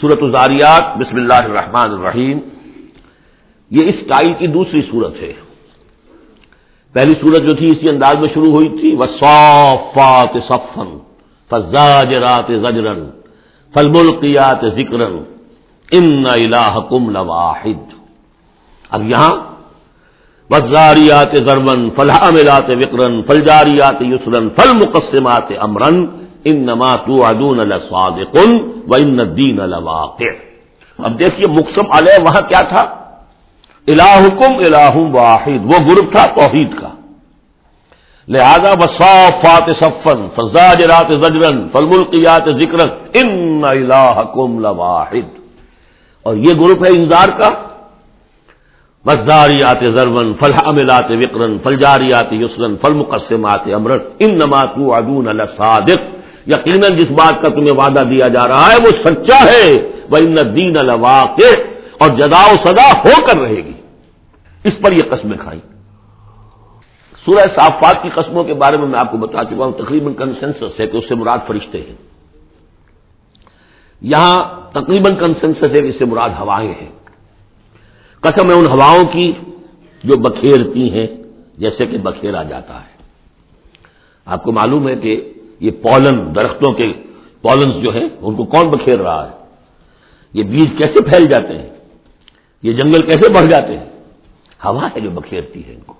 صورت 0.00 0.22
الزاریات، 0.22 0.96
بسم 0.98 1.16
اللہ 1.16 1.42
الرحمن 1.42 1.90
الرحیم۔ 1.90 2.38
یہ 3.70 3.86
اس 3.86 3.94
ٹائی 4.08 4.34
کی 4.34 4.46
دوسری 4.46 4.82
صورت 4.90 5.14
ہے۔ 5.22 5.32
پہلی 6.92 7.12
صورت 7.20 7.42
جو 7.42 7.54
تھی، 7.54 7.66
اسی 7.70 7.88
انداز 7.88 8.14
میں 8.14 8.28
شروع 8.34 8.50
ہوئی 8.50 8.68
تھی 8.68 8.96
وہ 8.96 9.06
صوفات 9.06 10.36
صفن 10.48 10.98
فزاجرات 11.50 12.48
زجرن 12.48 13.10
فل 13.74 13.88
ملکیات 13.88 14.64
ذکرن 14.64 15.14
ان 15.92 16.24
الحکم 16.30 17.10
لواحد۔ 17.10 17.92
اب 18.90 19.02
یہاں 19.04 19.34
وزاریات 20.50 21.36
زرمن 21.36 21.90
فلحاملات 21.90 22.70
وکرن 22.70 23.22
فلجاریات 23.22 24.02
یسرن 24.02 24.48
فل 24.48 24.70
مقسمات 24.76 25.52
امرن 25.58 26.06
ان 26.44 26.56
نما 26.56 26.96
تو 26.96 27.24
ادون 27.24 27.60
الصادقن 27.60 28.58
و 28.88 28.94
ان 29.00 29.20
الدین 29.20 29.60
الواقع 29.60 30.32
اب 30.98 31.18
دیکھیے 31.18 31.52
مقسم 31.52 31.92
علیہ 31.92 32.22
وہاں 32.22 32.40
کیا 32.48 32.60
تھا؟ 32.60 32.82
الہکم 33.88 34.52
الہ 34.58 35.16
واحد، 35.16 35.64
وہ 35.64 35.78
گروپ 35.88 36.12
تھا 36.12 36.24
توحید 36.24 36.80
کا۔ 36.80 36.88
لہذا 38.28 38.70
وصافات 38.70 39.84
صفن 39.84 40.26
فزاجرات 40.34 41.12
زجرن 41.12 41.68
فالملقیات 41.68 42.48
ذکرن 42.62 42.88
ان 43.14 43.64
الہکم 43.68 44.60
لواحد۔ 44.60 45.38
اور 46.22 46.36
یہ 46.36 46.54
گروپ 46.54 46.86
ہے 46.86 46.90
انذار 46.98 47.28
کا۔ 47.28 47.48
وزاریات 49.06 49.98
زرون 49.98 50.34
فلحملات 50.34 51.10
وکرن 51.10 51.58
فلجاریات 51.62 52.32
یسرن 52.32 52.76
فل 52.76 52.94
مقسمات 52.94 53.74
امرن 53.74 53.98
ان 54.18 54.34
نماتو 54.34 54.94
ادون 54.94 55.28
الصادق 55.28 56.19
یقیناً 56.46 56.98
جس 56.98 57.10
بات 57.10 57.42
کا 57.42 57.48
تمہیں 57.48 57.72
وعدہ 57.72 58.00
دیا 58.00 58.28
جا 58.28 58.48
رہا 58.48 58.72
ہے 58.72 58.76
وہ 58.76 58.90
سچا 59.04 59.44
ہے 59.44 59.90
وہ 60.10 60.42
دین 60.42 60.76
الواقع 60.80 61.60
اور 61.98 62.08
جدا 62.16 62.52
و 62.52 62.66
سدا 62.66 62.98
ہو 62.98 63.26
کر 63.26 63.38
رہے 63.38 63.56
گی۔ 63.56 63.72
اس 64.64 64.72
پر 64.82 64.92
یہ 64.92 65.02
قسمیں 65.10 65.38
کھائیں 65.38 65.60
سورہ 67.24 67.60
صافات 67.60 68.02
کی 68.02 68.08
قسموں 68.14 68.44
کے 68.44 68.54
بارے 68.54 68.76
میں 68.76 68.86
میں 68.86 68.98
آپ 68.98 69.10
کو 69.10 69.16
بتا 69.16 69.44
چکا 69.44 69.64
ہوں، 69.64 69.72
تقریباً 69.72 70.14
کنسنسس 70.14 70.80
ہے 70.80 70.86
کہ 70.86 70.96
اس 70.96 71.04
سے 71.08 71.14
مراد 71.14 71.38
فرشتے 71.46 71.80
ہیں۔ 71.80 71.94
یہاں 74.00 74.60
تقریباً 74.70 75.14
کنسنسس 75.14 75.62
ہے 75.62 75.80
کہ 75.82 75.88
اس 75.88 75.94
سے 75.98 76.04
مراد 76.04 76.30
ہوائیں 76.40 76.74
ہیں۔ 76.80 76.88
قسم 78.20 78.50
ہے 78.50 78.54
ان 78.54 78.66
ہواؤں 78.66 79.04
کی 79.04 79.32
جو 80.04 80.16
بکھیرتی 80.16 80.90
ہیں، 80.90 81.06
جیسے 81.58 81.86
کہ 81.86 81.98
بکھیرا 81.98 82.42
جاتا 82.42 82.74
ہے۔ 82.74 83.02
آپ 84.26 84.42
کو 84.42 84.52
معلوم 84.52 84.88
ہے 84.88 84.96
کہ 84.96 85.32
یہ 85.60 85.70
پولن 85.82 86.16
درختوں 86.34 86.72
کے 86.72 86.92
پولنس 87.44 87.82
جو 87.82 87.90
ہیں، 87.94 88.08
ان 88.20 88.34
کو 88.36 88.44
کون 88.44 88.68
بکھیر 88.68 88.98
رہا 88.98 89.22
ہے؟ 89.26 89.34
یہ 90.34 90.42
بیج 90.42 90.68
کیسے 90.78 91.02
پھیل 91.04 91.26
جاتے 91.26 91.58
ہیں؟ 91.58 91.68
یہ 92.64 92.72
جنگل 92.72 93.06
کیسے 93.06 93.32
بڑھ 93.32 93.50
جاتے 93.50 93.76
ہیں؟ 93.78 93.88
ہوا 94.60 94.88
ہے 94.88 95.00
جو 95.00 95.10
بکھیرتی 95.10 95.60
ہے 95.66 95.74
ان 95.74 95.80
کو۔ 95.86 95.94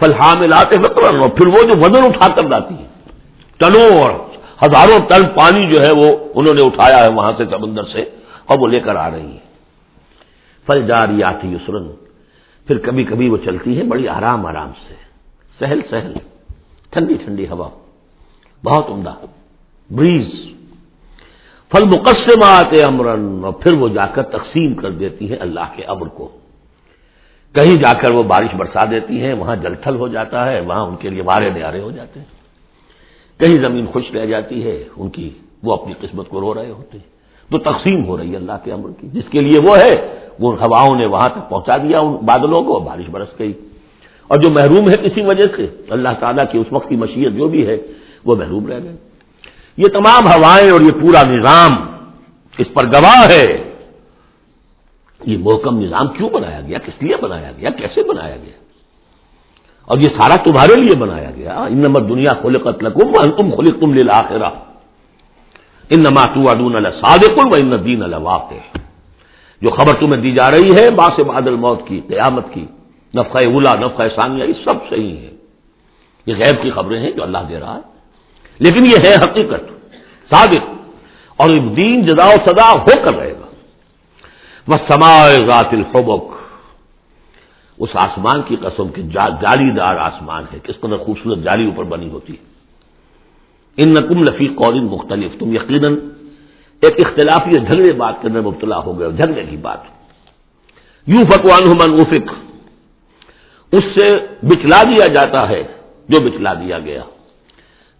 فل 0.00 0.12
لاتے 0.50 0.76
وقت 0.78 0.98
پھر 1.36 1.46
وہ 1.46 1.62
جو 1.62 1.74
وزن 1.80 2.04
اٹھا 2.04 2.28
کر 2.34 2.48
لاتی 2.48 2.74
ہے 2.74 2.86
ٹنوں 3.60 3.88
اور 4.00 4.10
ہزاروں 4.64 4.98
ٹن 5.08 5.22
پانی 5.28 5.66
جو 5.72 5.78
ہے 5.84 5.92
وہ 5.92 6.08
انہوں 6.34 6.54
نے 6.54 6.62
اٹھایا 6.66 6.98
ہے 7.04 7.10
وہاں 7.14 7.32
سے 7.38 7.44
سمندر 7.50 7.84
سے، 7.84 8.02
اور 8.46 8.58
وہ 8.58 8.66
لے 8.66 8.80
کر 8.80 8.96
آ 8.96 9.10
رہی 9.10 9.32
ہے 9.32 9.44
فل 10.66 10.86
جاری 10.86 11.22
آتی 11.22 11.46
یسرن، 11.54 11.86
پھر 12.66 12.78
کبھی 12.78 13.04
کبھی 13.04 13.28
وہ 13.28 13.36
چلتی 13.44 13.78
ہے 13.78 13.82
بڑی 13.82 14.08
آرام 14.08 14.46
آرام 14.46 14.72
سے۔ 14.88 14.94
سہل 15.58 15.80
سہل، 15.90 16.12
ٹھنڈی 16.92 17.14
ٹھنڈی 17.24 17.46
ہوا۔ 17.48 17.68
بہت 18.64 18.90
عمدہ۔ 18.90 19.14
بریز۔ 19.90 20.28
پھل 21.68 21.84
مقصمات 21.84 22.66
امرن، 22.84 23.40
اور 23.44 23.52
پھر 23.52 23.72
وہ 23.72 23.88
جا 23.88 24.06
کر 24.06 24.22
تقسیم 24.22 24.74
کر 24.74 24.90
دیتی 24.90 25.30
ہے 25.30 25.36
اللہ 25.36 25.60
کے 25.76 25.84
امر 25.84 26.06
کو۔ 26.06 26.28
کہیں 27.54 27.74
جا 27.74 27.92
کر 27.92 28.10
وہ 28.10 28.22
بارش 28.22 28.54
برسا 28.54 28.84
دیتی 28.84 29.22
ہیں، 29.22 29.34
وہاں 29.34 29.56
جل 29.56 29.74
تھل 29.74 29.96
ہو 29.96 30.08
جاتا 30.08 30.52
ہے، 30.52 30.60
وہاں 30.60 30.86
ان 30.86 30.96
کے 30.96 31.10
لیے 31.10 31.22
مارے 31.22 31.50
نیارے 31.50 31.80
ہو 31.80 31.90
جاتے 31.90 32.20
ہیں۔ 32.20 32.26
کہیں 33.40 33.68
زمین 33.68 33.86
خوش 33.86 34.10
رہ 34.12 34.26
جاتی 34.26 34.64
ہے، 34.64 34.84
ان 34.96 35.08
کی 35.08 35.30
وہ 35.62 35.72
اپنی 35.72 35.94
قسمت 36.00 36.28
کو 36.28 36.40
رو 36.40 36.54
رہے 36.54 36.70
ہوتے 36.70 36.98
ہیں۔ 36.98 37.10
تو 37.50 37.58
تقسیم 37.58 38.04
ہو 38.04 38.18
رہی 38.18 38.30
ہے 38.30 38.36
اللہ 38.36 38.52
کے 38.64 38.72
امر 38.72 38.90
کی۔ 39.00 39.08
جس 39.12 39.24
کے 39.30 39.40
لیے 39.40 39.60
وہ 39.68 39.78
ہے، 39.78 40.18
وہ 40.40 40.54
ہواؤں 40.60 40.96
نے 40.96 41.06
وہاں 41.06 41.28
تک 41.28 41.50
پہنچا 41.50 41.76
دیا 41.76 41.98
ان 42.00 42.14
بادلوں 42.14 42.64
کو، 42.64 42.78
بارش 42.78 43.08
برس 43.10 43.28
گئی۔ 43.38 43.52
اور 44.28 44.38
جو 44.38 44.50
محروم 44.50 44.90
ہے 44.90 45.08
کسی 45.08 45.20
وجہ 45.20 45.44
سے، 45.56 45.66
اللہ 45.90 46.08
تعالیٰ 46.20 46.44
کی 46.52 46.58
اس 46.58 46.66
وقت 46.70 46.88
کی 46.88 46.96
مشیت 46.96 47.32
جو 47.32 47.48
بھی 47.48 47.66
ہے 47.66 47.76
وہ 48.24 48.36
محروم 48.36 48.66
رہ 48.66 48.78
گئے۔ 48.82 48.96
یہ 49.76 49.86
تمام 49.92 50.26
ہوائیں 50.26 50.70
اور 50.70 50.80
یہ 50.80 50.92
پورا 51.00 51.22
نظام 51.28 51.70
اس 52.58 52.66
پر 52.74 52.86
گواہ 52.86 53.26
ہے۔ 53.30 53.70
یہ 55.26 55.38
محکم 55.38 55.80
نظام 55.80 56.08
کیوں 56.08 56.30
بنایا 56.30 56.60
گیا؟ 56.60 56.78
کس 56.78 57.02
لیے 57.02 57.16
بنایا 57.22 57.52
گیا؟ 57.52 57.70
کیسے 57.70 58.02
بنایا 58.02 58.36
گیا؟ 58.36 58.58
اور 59.84 59.98
یہ 59.98 60.08
سارا 60.20 60.36
تمہارے 60.36 60.76
لیے 60.76 60.98
بنایا 60.98 61.30
گیا۔ 61.30 61.52
ان 61.54 61.78
نمبر 61.78 62.00
دنیا 62.00 62.30
کھولے 62.40 62.58
قتل 62.58 62.90
تم 63.36 63.50
کھولے 63.50 63.72
تم 63.80 63.94
لے 63.94 64.02
ان 65.90 66.00
نما 66.00 66.26
تو 66.26 66.48
ادون 66.48 66.86
و 67.36 67.54
ان 67.54 67.84
دین 67.84 68.02
الواق 68.02 68.52
جو 69.62 69.70
خبر 69.70 69.94
تمہیں 70.00 70.22
دی 70.22 70.32
جا 70.32 70.50
رہی 70.50 70.70
ہے 70.78 70.90
باس 70.90 71.20
بادل 71.20 71.54
موت 71.54 71.80
کی، 71.86 72.00
قیامت 72.08 72.44
کی 72.52 72.66
نفقہ 73.14 73.38
اولا 73.38 73.74
نفقہ 73.74 74.02
ثانیہ، 74.16 74.44
یہ 74.44 74.52
سب 74.52 74.90
صحیح 74.90 75.16
ہے 75.16 75.30
یہ 76.26 76.34
غیب 76.34 76.62
کی 76.62 76.70
خبریں 76.70 77.00
ہیں 77.00 77.10
جو 77.10 77.22
اللہ 77.22 77.38
دے 77.48 77.60
رہا 77.60 77.74
ہے۔ 77.74 77.89
لیکن 78.60 78.86
یہ 78.86 78.96
ہے 79.06 79.14
حقیقت، 79.14 79.64
ثابت، 80.30 80.64
اور 81.36 81.50
دین 81.50 82.06
جدا 82.06 82.26
و 82.26 82.36
سدا 82.46 82.72
ہو 82.72 82.84
کر 82.84 83.14
رہے 83.14 83.32
گا۔ 83.32 83.46
وہ 84.68 84.76
سمائے 84.88 85.36
ذات 85.36 85.72
الحبک 85.72 86.26
اس 87.78 87.88
آسمان 87.94 88.42
کی 88.42 88.56
قسم 88.56 88.88
کے 88.88 89.02
جالی 89.02 89.70
دار 89.72 89.96
آسمان 89.96 90.44
ہے، 90.52 90.58
کس 90.62 90.80
قدر 90.80 90.96
خوبصورت 90.96 91.38
جالی 91.38 91.64
اوپر 91.66 91.84
بنی 91.84 92.08
ہوتی 92.10 92.32
ہے۔ 92.32 92.42
ان 93.76 93.88
نقم 93.88 94.22
لفی 94.24 94.46
قورن 94.46 94.84
مختلف۔ 94.84 95.38
تم 95.38 95.54
یقیناً 95.54 95.96
ایک 96.82 97.06
اختلافی 97.06 97.60
جھگڑے 97.60 97.92
بات 97.92 98.14
کے 98.22 98.28
اندر 98.28 98.40
مبتلا 98.40 98.78
ہو 98.78 98.98
گئے 98.98 99.10
جھگڑے 99.10 99.44
کی 99.50 99.56
بات۔ 99.56 99.78
یوں 101.06 101.24
فکوان 101.24 101.62
افق 102.00 102.28
اس 103.72 103.84
سے 103.84 104.06
بچلا 104.42 104.82
دیا 104.82 105.06
جاتا 105.06 105.48
ہے 105.48 105.62
جو 106.08 106.20
بچلا 106.20 106.54
دیا 106.54 106.78
گیا۔ 106.78 107.02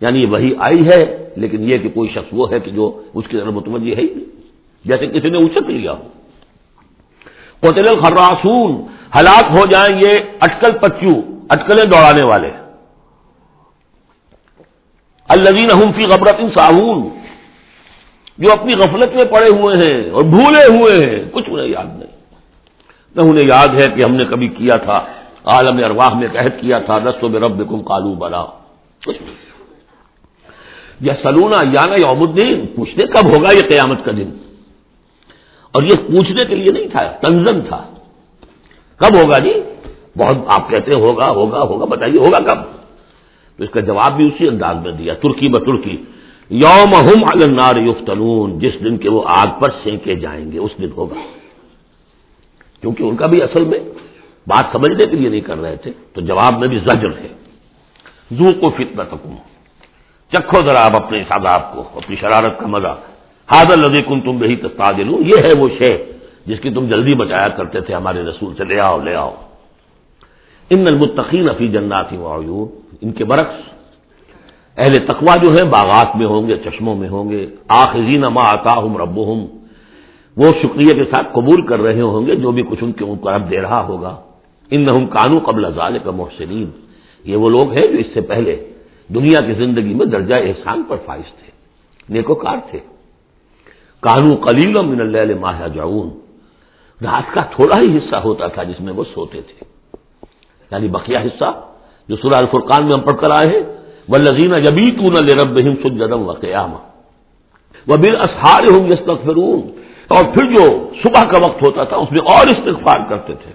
یعنی 0.01 0.25
وہی 0.25 0.55
آئی 0.59 0.87
ہے، 0.87 1.29
لیکن 1.37 1.71
یہ 1.71 1.79
کہ 1.79 1.89
کوئی 1.89 2.11
شخص 2.11 2.29
وہ 2.33 2.51
ہے 2.51 2.61
کہ 2.61 2.71
جو 2.71 3.03
اس 3.15 3.25
کی 3.29 3.37
طرف 3.37 3.53
متوجہ 3.53 3.95
ہے 3.97 4.01
ہی 4.01 4.15
نہیں۔ 4.15 4.41
جیسے 4.85 5.07
کسی 5.07 5.31
نے 5.31 5.39
اچک 5.39 5.71
لیا 5.71 5.93
ہو۔ 5.93 6.09
قتل 7.61 7.89
الخراسون، 7.89 8.83
ہلاک 9.19 9.45
ہو 9.51 9.67
جائیں 9.67 10.01
یہ 10.01 10.13
اٹکل 10.41 10.79
پچو 10.79 11.21
اٹکلیں 11.49 11.85
دوڑانے 11.85 12.25
والے۔ 12.25 12.51
الزین 15.29 15.93
فی 15.93 16.05
غبرت 16.05 16.59
صاحون 16.59 17.09
جو 18.39 18.53
اپنی 18.53 18.75
غفلت 18.75 19.15
میں 19.15 19.25
پڑے 19.25 19.61
ہوئے 19.61 19.77
ہیں 19.77 20.11
اور 20.11 20.23
بھولے 20.23 20.65
ہوئے 20.67 21.07
ہیں، 21.07 21.25
کچھ 21.33 21.51
انہیں 21.51 21.69
یاد 21.69 21.99
نہیں۔ 21.99 22.13
نہ 23.17 23.21
انہیں 23.21 23.49
یاد 23.49 23.69
ہے 23.69 23.91
کہ 23.95 24.05
ہم 24.05 24.15
نے 24.15 24.25
کبھی 24.25 24.49
کیا 24.49 24.77
تھا، 24.77 25.05
عالم 25.45 25.85
ارواح 25.85 26.15
میں 26.15 26.29
قحط 26.33 26.61
کیا 26.61 26.79
تھا 26.79 26.99
دستوں 26.99 27.29
میں 27.29 27.41
رب 27.41 27.71
کم 27.71 27.83
کالو 27.83 28.15
بنا 28.15 28.45
کچھ 29.07 29.23
نہیں۔ 29.23 29.50
یا 31.01 31.15
سلونا 31.23 31.57
یا 31.73 31.87
نا 31.87 31.95
یوم 31.95 32.23
الدین؟ 32.23 32.67
پوچھنے 32.67 33.05
کب 33.07 33.27
ہوگا 33.27 33.53
یہ 33.53 33.69
قیامت 33.69 34.05
کا 34.05 34.13
دن؟ 34.13 34.31
اور 35.73 35.83
یہ 35.83 35.95
پوچھنے 36.07 36.45
کے 36.45 36.55
لیے 36.55 36.73
نہیں 36.73 36.89
تھا 36.89 37.13
تنزن 37.13 37.61
تھا۔ 37.61 37.95
کب 38.97 39.17
ہوگا 39.17 39.39
جی؟ 39.39 39.53
بہت 40.19 40.37
آپ 40.47 40.71
کہتے 40.71 40.95
ہیں 40.95 41.01
ہوگا 41.01 41.31
ہوگا 41.31 41.61
ہوگا، 41.61 41.85
بتائیے 41.85 42.19
ہوگا 42.19 42.39
کب؟ 42.39 42.63
تو 43.57 43.65
اس 43.65 43.71
کا 43.71 43.81
جواب 43.81 44.17
بھی 44.17 44.27
اسی 44.27 44.49
انداز 44.49 44.77
میں 44.83 44.93
دیا، 44.93 45.15
ترکی 45.15 45.49
ب 45.49 45.59
ترکی۔ 45.59 45.97
یوم 46.51 46.95
ہم 46.95 47.25
النار 47.25 47.77
یفتنون، 47.77 48.59
جس 48.59 48.73
دن 48.85 48.97
کے 48.97 49.11
وہ 49.11 49.23
آگ 49.27 49.61
پر 49.61 49.69
سینکے 49.71 50.15
جائیں 50.15 50.53
گے، 50.53 50.59
اس 50.59 50.71
دن 50.79 50.91
ہوگا۔ 50.97 51.21
کیونکہ 52.81 53.03
ان 53.03 53.17
کا 53.17 53.27
بھی 53.27 53.43
اصل 53.43 53.65
میں 53.65 53.79
بات 54.47 54.65
سمجھنے 54.73 55.07
کے 55.07 55.17
لیے 55.17 55.29
نہیں 55.29 55.41
کر 55.41 55.59
رہے 55.59 55.77
تھے، 55.77 55.91
تو 56.13 56.21
جواب 56.21 56.59
میں 56.59 56.69
بھی 56.69 56.79
زجر 56.79 57.11
ہے۔ 57.11 57.29
زو 58.31 58.45
کو 58.61 58.71
فتنا 58.71 59.03
تکوں 59.03 59.37
چکھو 60.33 60.59
ذرا 60.67 60.81
آپ 60.85 60.97
اپنے 60.97 61.25
ساداب 61.29 61.63
کو، 61.73 61.81
اپنی 61.97 62.17
شرارت 62.21 62.59
کا 62.59 62.67
مزہ۔ 62.67 62.95
حاضر 63.53 63.77
لذی 63.77 64.03
کن 64.03 64.21
تم 64.21 64.39
بہی 64.39 64.57
تستا 64.57 64.91
دلوں 64.99 65.19
یہ 65.31 65.39
ہے 65.45 65.53
وہ 65.59 65.69
شے 65.79 66.13
جس 66.47 66.61
کی 66.61 66.71
تم 66.71 66.87
جلدی 66.87 67.15
بچایا 67.15 67.49
کرتے 67.49 67.81
تھے 67.81 67.95
ہمارے 67.95 68.23
رسول 68.23 68.55
سے، 68.59 68.65
لے 68.65 68.81
آؤ 68.81 68.99
لے 68.99 69.15
آؤ۔ 69.15 69.35
ان 70.71 70.87
المتقین 70.87 71.49
افی 71.49 71.69
جنات 71.69 72.13
وعیون 72.13 72.69
ان 73.03 73.13
کے 73.13 73.25
برعکس، 73.25 73.59
اہل 74.79 74.95
تقوا 75.07 75.35
جو 75.43 75.51
ہیں، 75.51 75.65
باغات 75.65 76.17
میں 76.17 76.27
ہوں 76.27 76.49
گے، 76.49 76.57
چشموں 76.65 76.95
میں 76.95 77.09
ہوں 77.09 77.31
گے۔ 77.31 77.47
آخرین 77.69 78.21
ما 78.21 78.43
آتا 78.55 78.73
ہوں 78.81 78.99
رب 78.99 79.19
وہ 80.37 80.53
شکریہ 80.63 80.93
کے 80.95 81.05
ساتھ 81.05 81.29
قبول 81.33 81.67
کر 81.67 81.81
رہے 81.81 82.01
ہوں 82.01 82.27
گے، 82.27 82.35
جو 82.37 82.51
بھی 82.51 82.63
کچھ 82.63 82.83
ان 82.85 82.93
کے 82.93 83.05
ان 83.05 83.19
کو 83.19 83.31
رب 83.31 83.51
دے 83.51 83.61
رہا 83.61 83.81
ہوگا۔ 83.81 84.17
ان 84.71 84.81
نہ 84.87 84.91
کانو 84.91 85.39
قبل 85.39 85.65
ازال 85.65 85.99
کا 86.05 86.11
محسنین۔ 86.11 86.71
یہ 87.25 87.37
وہ 87.37 87.49
لوگ 87.51 87.73
ہیں 87.73 87.87
جو 87.87 87.99
اس 87.99 88.07
سے 88.15 88.21
پہلے 88.21 88.70
دنیا 89.15 89.41
کی 89.41 89.53
زندگی 89.53 89.95
میں 89.95 90.07
درجہ 90.07 90.35
احسان 90.35 90.83
پر 90.89 90.97
فائز 91.07 91.33
تھے، 91.39 91.51
نیکوکار 92.09 92.57
تھے۔ 92.71 92.79
کانو 94.01 94.37
کلیل 94.37 94.75
من 94.83 95.01
اللہ 95.01 95.41
ماہ 95.41 95.69
جاؤن 95.69 96.09
رات 97.05 97.35
کا 97.35 97.41
تھوڑا 97.41 97.81
ہی 97.81 97.99
حصہ 97.99 98.17
ہوتا 98.17 98.47
تھا 98.47 98.63
جس 98.63 98.81
میں 98.81 98.93
وہ 98.93 99.05
سوتے 99.15 99.43
تھے۔ 99.43 99.65
یعنی 100.71 100.89
بقیہ 100.89 101.19
حصہ 101.19 101.51
جو 102.09 102.17
سورہ 102.17 102.35
الفرقان 102.35 102.85
میں 102.85 102.93
ہم 102.93 103.01
پڑھ 103.01 103.17
کر 103.17 103.31
آئے 103.31 103.49
ہیں 103.49 103.61
وہ 104.09 104.19
لذین 104.19 104.65
جبی 104.65 104.91
تو 104.91 105.11
نہ 105.11 105.19
لے 105.19 105.35
رب 105.43 105.59
سجدم 105.83 106.29
و 106.29 106.33
قیام 106.33 106.73
وہ 107.87 107.97
بال 107.97 108.17
اسہار 108.17 108.63
ہوں 108.71 109.63
اور 110.09 110.25
پھر 110.25 110.45
جو 110.55 110.91
صبح 111.03 111.31
کا 111.31 111.39
وقت 111.47 111.63
ہوتا 111.63 111.85
تھا، 111.85 111.97
اس 111.97 112.13
میں 112.13 112.21
اور 112.21 112.47
استغفار 112.47 113.09
کرتے 113.09 113.35
تھے۔ 113.35 113.53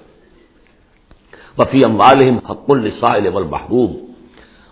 وفی 1.57 1.83
اموال 1.83 2.29
حق 2.49 2.69
السائل 2.69 3.27
والمحبوب 3.27 4.14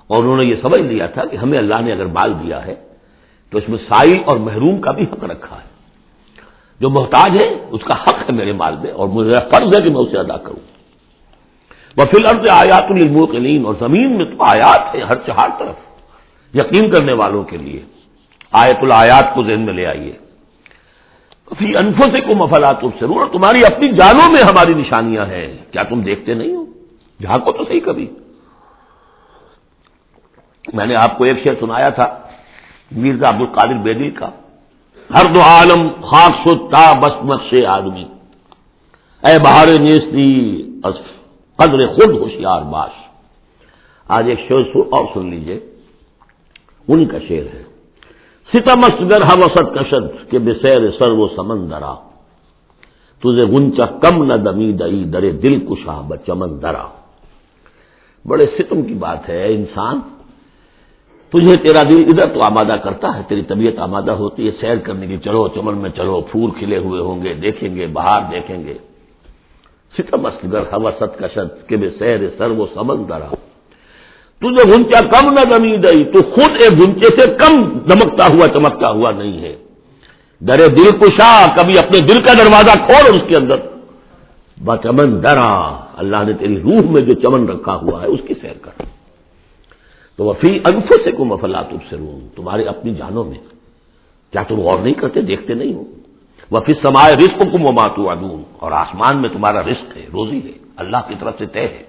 اور 0.08 0.24
انہوں 0.24 0.38
نے 0.38 0.46
یہ 0.46 0.56
سمجھ 0.62 0.82
لیا 0.82 1.06
تھا 1.06 1.26
کہ 1.26 1.38
ہمیں 1.38 1.58
اللہ 1.58 1.76
نے 1.82 1.92
اگر 1.92 2.06
مال 2.06 2.34
دیا 2.44 2.66
ہے 2.66 2.76
تو 3.50 3.58
اس 3.58 3.70
میں 3.70 3.78
سائل 3.78 4.22
اور 4.26 4.38
محروم 4.38 4.82
کا 4.82 4.92
بھی 4.92 5.04
حق 5.04 5.24
رکھا 5.24 5.56
ہے۔ 5.56 5.74
جو 6.80 6.90
محتاج 6.90 7.44
ہے، 7.44 7.66
اس 7.70 7.82
کا 7.84 7.94
حق 7.94 8.30
ہے 8.30 8.32
میرے 8.32 8.54
مال 8.54 8.76
میں 8.84 8.92
اور 8.92 9.08
مجھے 9.08 9.32
فرض 9.32 9.78
ہے 9.78 9.82
کہ 9.82 9.90
میں 9.90 10.00
اسے 10.00 10.18
ادا 10.18 10.38
کروں۔ 10.38 10.74
وہ 11.98 12.04
فی 12.06 12.24
الحال 12.24 12.50
آیات 12.50 12.92
الموقلین 12.92 13.66
اور 13.66 13.74
زمین 13.80 14.18
میں 14.18 14.26
تو 14.26 14.44
آیات 14.44 14.96
ہے 14.96 15.02
ہر 15.02 15.16
چہار 15.16 15.50
طرف، 15.60 15.76
یقین 16.56 16.92
کرنے 16.92 17.14
والوں 17.14 17.44
کے 17.44 17.58
لیے۔ 17.58 17.82
آیت 18.52 18.78
الآیات 18.82 19.36
کو 19.36 19.44
ذہن 19.44 19.62
میں 19.62 19.74
لے 19.74 19.86
آئیے۔ 19.86 20.14
فی 21.60 21.78
انفوں 21.78 22.12
سے 22.12 22.22
کو 22.22 22.36
مفلات 22.36 22.76
ضرور 23.00 23.26
تمہاری 23.32 23.74
اپنی 23.74 23.88
جانوں 23.88 24.34
میں 24.34 24.44
ہماری 24.44 24.74
نشانیاں 24.74 25.26
ہیں۔ 25.26 25.58
کیا 25.72 25.84
تم 25.84 26.02
دیکھتے 26.02 26.34
نہیں 26.34 26.56
ہو؟ 26.56 26.66
جہاں 27.22 27.38
کو 27.38 27.52
تو 27.52 27.64
صحیح 27.64 27.80
کبھی۔ 27.86 28.08
میں 30.74 30.86
نے 30.86 30.96
آپ 30.96 31.18
کو 31.18 31.24
ایک 31.24 31.44
شعر 31.44 31.54
سنایا 31.60 31.90
تھا، 31.90 32.20
مرزا 32.92 33.30
عبد 33.30 33.42
القادر 33.42 33.74
بیدی 33.74 34.12
کا۔ 34.12 34.30
ہر 35.16 35.34
دو 35.34 35.42
عالم 35.42 35.88
خاص 36.02 36.48
ستا 36.48 37.00
بس 37.00 37.26
نقش 37.26 37.66
آدمی۔ 37.68 38.06
اے 39.28 39.40
بہار 39.40 39.68
نیستی 39.80 40.64
قدر 41.58 41.86
خود 41.86 42.10
ہوشیار 42.10 42.62
باش۔ 42.62 42.92
آج 44.08 44.30
ایک 44.30 44.40
شعر 44.50 44.60
اور 44.76 45.06
سن 45.14 45.30
لیجیے۔ 45.30 45.60
ان 46.88 47.06
کا 47.06 47.18
شعر 47.28 47.56
ہے۔ 47.56 47.64
ستمست 48.54 49.02
گر 49.02 49.22
حوست 49.24 49.76
کشد 49.76 50.32
کے 50.32 50.40
بسیر 50.40 50.92
سر 50.92 51.08
و 51.08 51.28
سمندرا 51.28 51.96
تجھے 53.20 53.52
گنچا 53.52 53.86
کم 53.86 54.24
نہ 54.24 54.34
دمی 54.34 54.74
دئی 54.74 55.04
درے 55.04 55.32
دل 55.32 55.66
کشا 55.66 56.02
بچمن 56.02 56.62
درا۔ 56.62 56.88
بڑے 58.26 58.46
ستم 58.46 58.82
کی 58.82 58.94
بات 58.94 59.30
ہے 59.30 59.54
انسان 59.54 60.00
تجھے 61.34 61.56
تیرا 61.56 61.82
دل 61.90 62.04
ادھر 62.08 62.28
تو 62.34 62.42
آمادہ 62.42 62.76
کرتا 62.84 63.08
ہے، 63.18 63.22
تیری 63.28 63.42
طبیعت 63.42 63.80
آمادہ 63.80 64.12
ہوتی 64.12 64.46
ہے، 64.46 64.52
سیر 64.62 64.78
کرنے 64.86 65.08
کی 65.08 65.18
چلو 65.18 65.48
چمن 65.56 65.78
میں 65.78 65.90
چلو 65.90 66.22
پھول 66.32 66.50
کھلے 66.60 66.78
ہوئے 66.78 67.02
ہوں 67.02 67.24
گے، 67.24 67.34
دیکھیں 67.34 67.76
گے 67.76 67.86
باہر 67.88 68.22
دیکھیں 68.32 68.60
گے۔ 68.66 68.74
ستم 69.94 70.28
گر 70.52 70.64
حوست 70.74 71.20
کشد 71.20 71.50
کے 71.68 71.78
بے 71.78 71.90
سیر 72.00 72.20
سر 72.38 72.52
و 72.52 72.66
سمندرا 72.74 73.30
تجھے 74.42 74.64
گنچا 74.72 75.00
کم 75.14 75.26
نہ 75.34 75.44
دمی 75.52 75.78
دئی، 75.78 76.04
تو 76.04 76.20
خود 76.22 76.52
ایک 76.62 76.74
گنچے 76.80 77.10
سے 77.18 77.26
کم 77.34 77.54
دمکتا 77.90 78.26
ہوا، 78.26 78.48
چمکتا 78.48 78.90
ہوا 78.90 79.12
نہیں 79.12 79.42
ہے۔ 79.42 79.56
درے 80.40 80.68
دل 80.68 80.90
کشا، 80.98 81.32
کبھی 81.58 81.78
اپنے 81.78 82.00
دل 82.00 82.20
کا 82.22 82.34
دروازہ 82.34 82.74
کھول 82.88 83.16
اس 83.16 83.22
کے 83.28 83.36
اندر۔ 83.38 83.58
چمن 84.84 85.24
درا، 85.24 85.54
اللہ 85.98 86.24
نے 86.28 86.34
تیری 86.34 86.62
روح 86.62 86.92
میں 86.92 87.02
جو 87.02 87.14
چمن 87.14 87.48
رکھا 87.50 87.76
ہوا 87.76 88.02
ہے، 88.02 88.08
اس 88.08 88.20
کی 88.28 88.34
سیر 88.34 88.58
کر۔ 88.62 89.03
تو 90.18 90.26
وفی 90.26 90.60
انفوں 90.66 91.04
سے 91.04 91.12
کو 91.12 91.26
مفلات 91.26 91.66
سے 91.90 91.98
روم 91.98 92.28
تمہارے 92.36 92.64
اپنی 92.64 92.96
جانوں 92.96 93.24
میں۔ 93.24 93.38
کیا 94.32 94.44
تم 94.44 94.56
غور 94.56 94.80
نہیں 94.80 94.94
کرتے؟ 94.94 95.22
دیکھتے 95.22 95.54
نہیں 95.54 95.74
ہو۔ 95.74 95.84
وفی 96.52 96.74
سمائے 96.74 97.14
رسک 97.14 97.52
کو 97.52 97.58
مماتو 97.58 98.10
اور 98.60 98.72
آسمان 98.72 99.22
میں 99.22 99.30
تمہارا 99.30 99.62
رسک 99.62 99.98
ہے، 99.98 100.06
روزی 100.14 100.40
ہے، 100.44 100.52
اللہ 100.76 100.98
کی 101.08 101.16
طرف 101.20 101.34
سے 101.38 101.46
طے 101.46 101.62
ہے۔ 101.62 101.84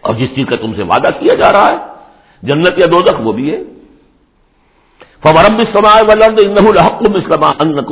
اور 0.00 0.14
جس 0.14 0.28
چیز 0.34 0.46
کا 0.48 0.56
تم 0.56 0.72
سے 0.76 0.82
وعدہ 0.82 1.08
کیا 1.18 1.34
جا 1.34 1.52
رہا 1.52 1.72
ہے، 1.72 1.76
جنت 2.42 2.72
یا 2.76 2.86
دوزخ، 2.92 3.20
وہ 3.20 3.32
بھی 3.32 3.50
ہے۔ 3.50 3.62
فورم 5.22 5.56
بھی 5.56 5.64
سمائے 5.72 6.02
ولرد 6.02 6.58
الحق 6.58 7.02
اسلم 7.14 7.44
ان 7.44 7.84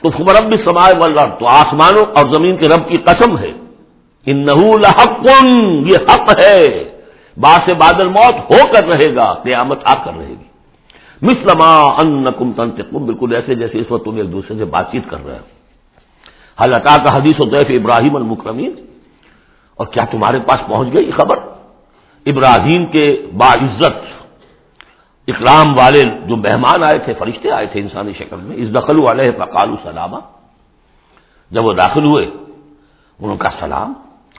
تو 0.00 0.10
فورم 0.10 0.48
بھی 0.48 0.56
سمائے 0.64 0.92
ولرد 1.00 1.38
تو 1.38 1.46
آسمانوں 1.46 2.04
اور 2.04 2.34
زمین 2.34 2.56
کے 2.56 2.66
رب 2.66 2.88
کی 2.88 2.96
قسم 2.96 3.38
ہے۔ 3.38 3.52
ان 4.26 4.48
الحق 4.48 5.26
یہ 5.86 5.96
حق 5.96 6.42
ہے۔ 6.42 6.95
باس 7.36 7.68
بادل 7.68 8.08
موت 8.08 8.34
ہو 8.34 8.72
کر 8.72 8.84
رہے 8.84 9.14
گا، 9.14 9.34
قیامت 9.34 9.78
آ 9.84 10.04
کر 10.04 10.12
رہے 10.18 10.28
گی۔ 10.28 10.46
مسلما 11.22 11.74
ان 11.74 12.32
کم 12.32 12.52
تنتقم 12.52 13.06
بالکل 13.06 13.34
ایسے 13.34 13.54
جیسے 13.54 13.78
اس 13.78 13.86
وقت 13.90 14.04
تم 14.04 14.16
ایک 14.16 14.32
دوسرے 14.32 14.58
سے 14.58 14.64
بات 14.64 14.92
چیت 14.92 15.10
کر 15.10 15.26
رہے 15.26 15.38
ہو۔ 15.38 15.44
حلتا 16.64 17.04
کا 17.04 17.16
حدیث 17.16 17.40
و 17.40 17.44
طیف 17.44 17.80
ابراہیم 17.80 18.16
المکرمین؟ 18.16 18.72
اور 19.74 19.86
کیا 19.86 20.04
تمہارے 20.04 20.38
پاس 20.38 20.66
پہنچ 20.66 20.88
گئی 20.94 21.10
خبر؟ 21.10 21.38
ابراہیم 22.26 22.86
کے 22.86 23.26
باعزت 23.36 23.96
اکرام 25.28 25.78
والے 25.78 26.26
جو 26.26 26.36
مہمان 26.36 26.82
آئے 26.82 26.98
تھے، 26.98 27.14
فرشتے 27.18 27.50
آئے 27.50 27.66
تھے 27.66 27.80
انسانی 27.80 28.12
شکل 28.12 28.36
میں 28.36 28.56
اس 28.56 28.74
دخل 28.74 29.00
والے 29.00 29.30
فقال 29.30 29.74
سلامہ 29.82 30.16
جب 31.50 31.64
وہ 31.64 31.72
داخل 31.72 32.04
ہوئے 32.04 32.30
ان 33.18 33.36
کا 33.36 33.50
سلام۔ 33.60 33.92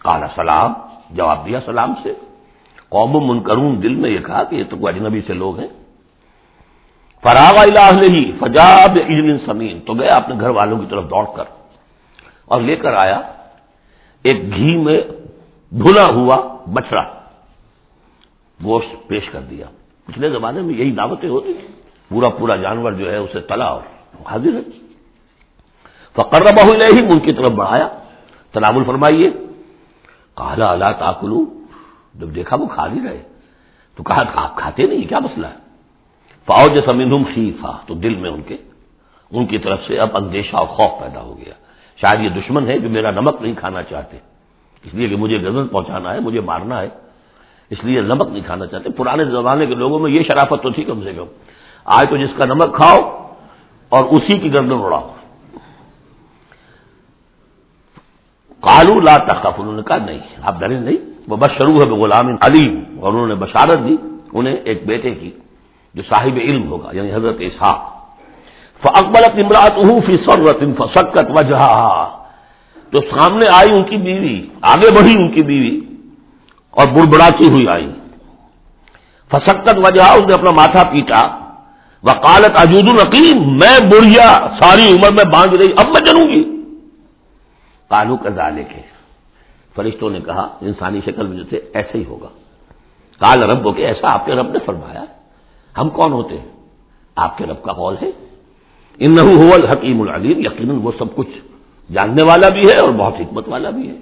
کالا 0.04 0.28
سلام۔ 0.36 0.74
جواب 1.10 1.46
دیا، 1.46 1.60
سلام 1.66 1.94
سے۔ 2.04 2.14
قوم 2.90 3.30
منکرون 3.30 3.84
دل 3.84 3.96
میں 3.96 4.10
یہ 4.10 4.20
کہا 4.20 4.44
کہ 4.44 4.56
یہ 4.56 4.64
تو 4.70 4.78
کوئی 4.78 4.96
اجنبی 4.96 5.22
سے 5.22 5.34
لوگ 5.34 5.60
ہیں۔ 5.60 5.68
فراغ 7.22 7.60
الہ 7.60 8.00
فجاب 8.40 8.98
اجن 9.10 9.38
سمین۔ 9.46 9.80
تو 9.80 9.94
گیا 9.94 10.14
اپنے 10.16 10.36
گھر 10.40 10.50
والوں 10.50 10.80
کی 10.80 10.86
طرف 10.90 11.04
دوڑ 11.04 11.26
کر۔ 11.36 11.44
اور 12.46 12.62
لے 12.62 12.76
کر 12.76 12.94
آیا۔ 12.94 13.22
ایک 14.24 14.56
گھی 14.56 14.78
میں 14.78 15.02
بھنا 15.72 16.06
ہوا 16.06 16.56
بچڑا۔ 16.74 17.04
گوشت 18.64 19.08
پیش 19.08 19.30
کر 19.30 19.42
دیا۔ 19.42 19.66
پچھلے 20.06 20.30
زمانے 20.30 20.62
میں 20.62 20.76
یہی 20.76 20.92
دعوتیں 20.92 21.30
ہوتی 21.30 21.54
پورا 22.10 22.30
پورا 22.30 22.56
جانور 22.56 22.92
جو 22.92 23.12
ہے 23.12 23.18
اسے 23.18 23.40
تلا 23.40 23.66
اور 23.66 23.82
حاضر 24.26 24.54
ہے۔ 24.54 24.80
فقر 26.14 26.42
بہو 26.42 26.74
ہی 26.74 27.06
ان 27.10 27.20
کی 27.20 27.34
طرف 27.34 27.52
بڑھایا۔ 27.52 27.88
تناب 28.52 28.78
فرمائیے۔ 28.86 29.30
کالا 30.36 30.72
اللہ 30.72 30.92
تاکلو 31.00 31.57
جب 32.20 32.36
دیکھا 32.36 32.56
وہ 32.56 32.66
کھا 32.66 32.88
نہیں 32.88 33.08
رہے 33.08 33.24
تو 33.96 34.04
کہا 34.04 34.24
آپ 34.36 34.58
کھاتے 34.58 34.88
نہیں، 34.88 35.08
کیا 35.08 35.20
مسئلہ 35.20 35.48
ہے؟ 35.48 35.68
فوج 36.46 36.80
سمین 36.86 37.24
خیفا 37.24 37.72
تو 37.86 37.94
دل 37.94 38.16
میں 38.16 38.30
ان 38.30 38.42
کے، 38.42 38.58
ان 39.32 39.46
کی 39.46 39.58
طرف 39.58 39.80
سے 39.88 40.00
اب 40.00 40.18
اندیشہ 40.18 40.56
اور 40.56 40.68
خوف 40.68 41.02
پیدا 41.02 41.22
ہو 41.22 41.38
گیا۔ 41.38 41.54
شاید 41.98 42.22
یہ 42.22 42.30
دشمن 42.30 42.68
ہے 42.68 42.80
جو 42.80 42.90
میرا 42.90 43.12
نمک 43.12 43.42
نہیں 43.42 43.54
کھانا 43.58 43.84
چاہتے۔ 43.84 44.18
اس 44.84 44.94
لیے 44.94 45.10
کہ 45.10 45.16
مجھے 45.16 45.38
غزل 45.38 45.68
پہنچانا 45.68 46.14
ہے، 46.14 46.20
مجھے 46.20 46.42
مارنا 46.42 46.82
ہے۔ 46.82 46.90
اس 47.70 47.84
لیے 47.84 48.02
نمک 48.02 48.28
نہیں 48.32 48.44
کھانا 48.46 48.66
چاہتے۔ 48.66 48.90
پرانے 48.90 49.26
زمانے 49.26 49.66
کے 49.66 49.76
لوگوں 49.76 50.00
میں 50.00 50.12
یہ 50.12 50.24
شرافت 50.24 50.64
تو 50.64 50.70
تھی 50.70 50.84
کم 50.84 51.04
سے 51.04 51.14
کم۔ 51.14 51.26
آج 51.86 52.10
تو 52.10 52.18
جس 52.18 52.30
کا 52.38 52.46
نمک 52.46 52.76
کھاؤ 52.76 53.28
اور 53.90 54.04
اسی 54.04 54.38
کی 54.38 54.54
گردن 54.54 54.72
اڑاؤ۔ 54.72 55.14
کالو 58.62 59.00
لا 59.00 59.18
تخف، 59.18 59.60
انہوں 59.60 59.74
نے 59.74 59.82
کہا 59.82 59.98
نہیں، 59.98 60.20
آپ 60.42 60.60
ڈرے 60.60 60.80
نہیں۔ 60.80 61.17
وہ 61.28 61.38
بس 61.38 61.52
شروع 61.58 61.74
ہے 61.74 61.90
غلام 61.90 62.28
علیم۔ 62.28 63.00
اور 63.00 63.14
انہوں 63.14 63.28
نے 63.28 63.36
بشارت 63.36 63.80
دی، 63.88 63.96
انہیں 64.34 64.56
ایک 64.64 64.88
بیٹے 64.88 65.12
کی، 65.12 65.32
جو 65.94 66.04
صاحب 66.04 66.36
علم 66.36 66.68
ہوگا 66.68 66.90
یعنی 66.94 67.14
حضرت 67.14 67.36
اسحاق۔ 67.40 67.98
اکبر 68.84 69.40
امراط 69.40 70.06
فی 70.06 70.18
سرت 70.18 70.60
فسکت 70.78 71.32
وجہ 71.36 72.10
تو 72.92 73.02
سامنے 73.02 73.46
آئی 73.54 73.70
ان 73.78 73.84
کی 73.84 73.98
بیوی، 73.98 74.48
آگے 74.62 74.92
بڑھی 74.92 75.18
ان 75.18 75.32
کی 75.32 75.44
بیوی، 75.44 75.82
اور 76.70 76.88
بڑبڑاتی 76.88 77.50
ہوئی 77.50 77.68
آئی۔ 77.68 77.92
فسکت 79.28 79.76
وجہ 79.78 80.02
اس 80.02 80.22
نے 80.22 80.34
اپنا 80.34 80.52
ماتھا 80.52 80.90
پیٹا۔ 80.90 81.40
وکالت 82.04 82.62
اجود 82.62 82.90
القیم 82.90 83.58
میں 83.58 83.90
بڑھیا، 83.90 84.48
ساری 84.62 84.82
عمر 84.82 85.12
میں 85.12 85.32
باندھ 85.34 85.56
رہی، 85.56 85.72
اب 85.78 85.88
میں 85.88 86.06
چلوں 86.06 86.30
گی۔ 86.30 86.44
کالو 87.90 88.18
کا 88.18 88.30
ڈالے 88.30 88.64
کے 88.64 88.97
فرشتوں 89.78 90.10
نے 90.10 90.20
کہا، 90.20 90.58
انسانی 90.62 91.00
شکل 91.06 91.28
میں 91.28 91.38
جو 91.38 91.44
تھے 91.44 91.60
ایسے 91.74 91.98
ہی 91.98 92.04
ہوگا۔ 92.06 92.28
کال 93.20 93.44
رب 93.44 93.66
ہو 93.66 93.72
کے 93.72 93.86
ایسا 93.88 94.14
آپ 94.14 94.26
کے 94.26 94.32
رب 94.34 94.50
نے 94.52 94.60
فرمایا 94.66 95.04
ہم 95.78 95.90
کون 95.90 96.12
ہوتے 96.12 96.38
ہیں؟ 96.38 96.52
آپ 97.16 97.38
کے 97.38 97.46
رب 97.46 97.64
کا 97.64 97.74
قول 97.74 97.96
ہے۔ 98.02 98.12
ان 99.00 99.20
حکیم 99.72 100.02
العلیم، 100.02 100.40
یقیناً 100.40 100.80
وہ 100.84 100.92
سب 101.00 101.16
کچھ 101.16 101.34
جاننے 101.94 102.24
والا 102.24 102.50
بھی 102.50 102.62
ہے 102.62 102.80
اور 102.82 102.90
بہت 102.90 103.16
حکمت 103.20 103.48
والا 103.48 103.70
بھی 103.70 103.90
ہے۔ 103.90 103.96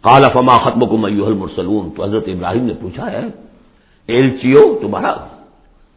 کالا 0.00 0.28
فما 0.28 0.56
ختم 0.58 0.86
کو 0.86 0.96
میوہ 0.96 1.26
المرسلون؟ 1.26 1.90
تو 1.90 2.04
حضرت 2.04 2.24
ابراہیم 2.26 2.64
نے 2.64 2.74
پوچھا 2.74 3.12
ہے، 3.12 3.20
ایل 4.06 4.36
چیو، 4.36 4.78
تمہارا 4.78 5.12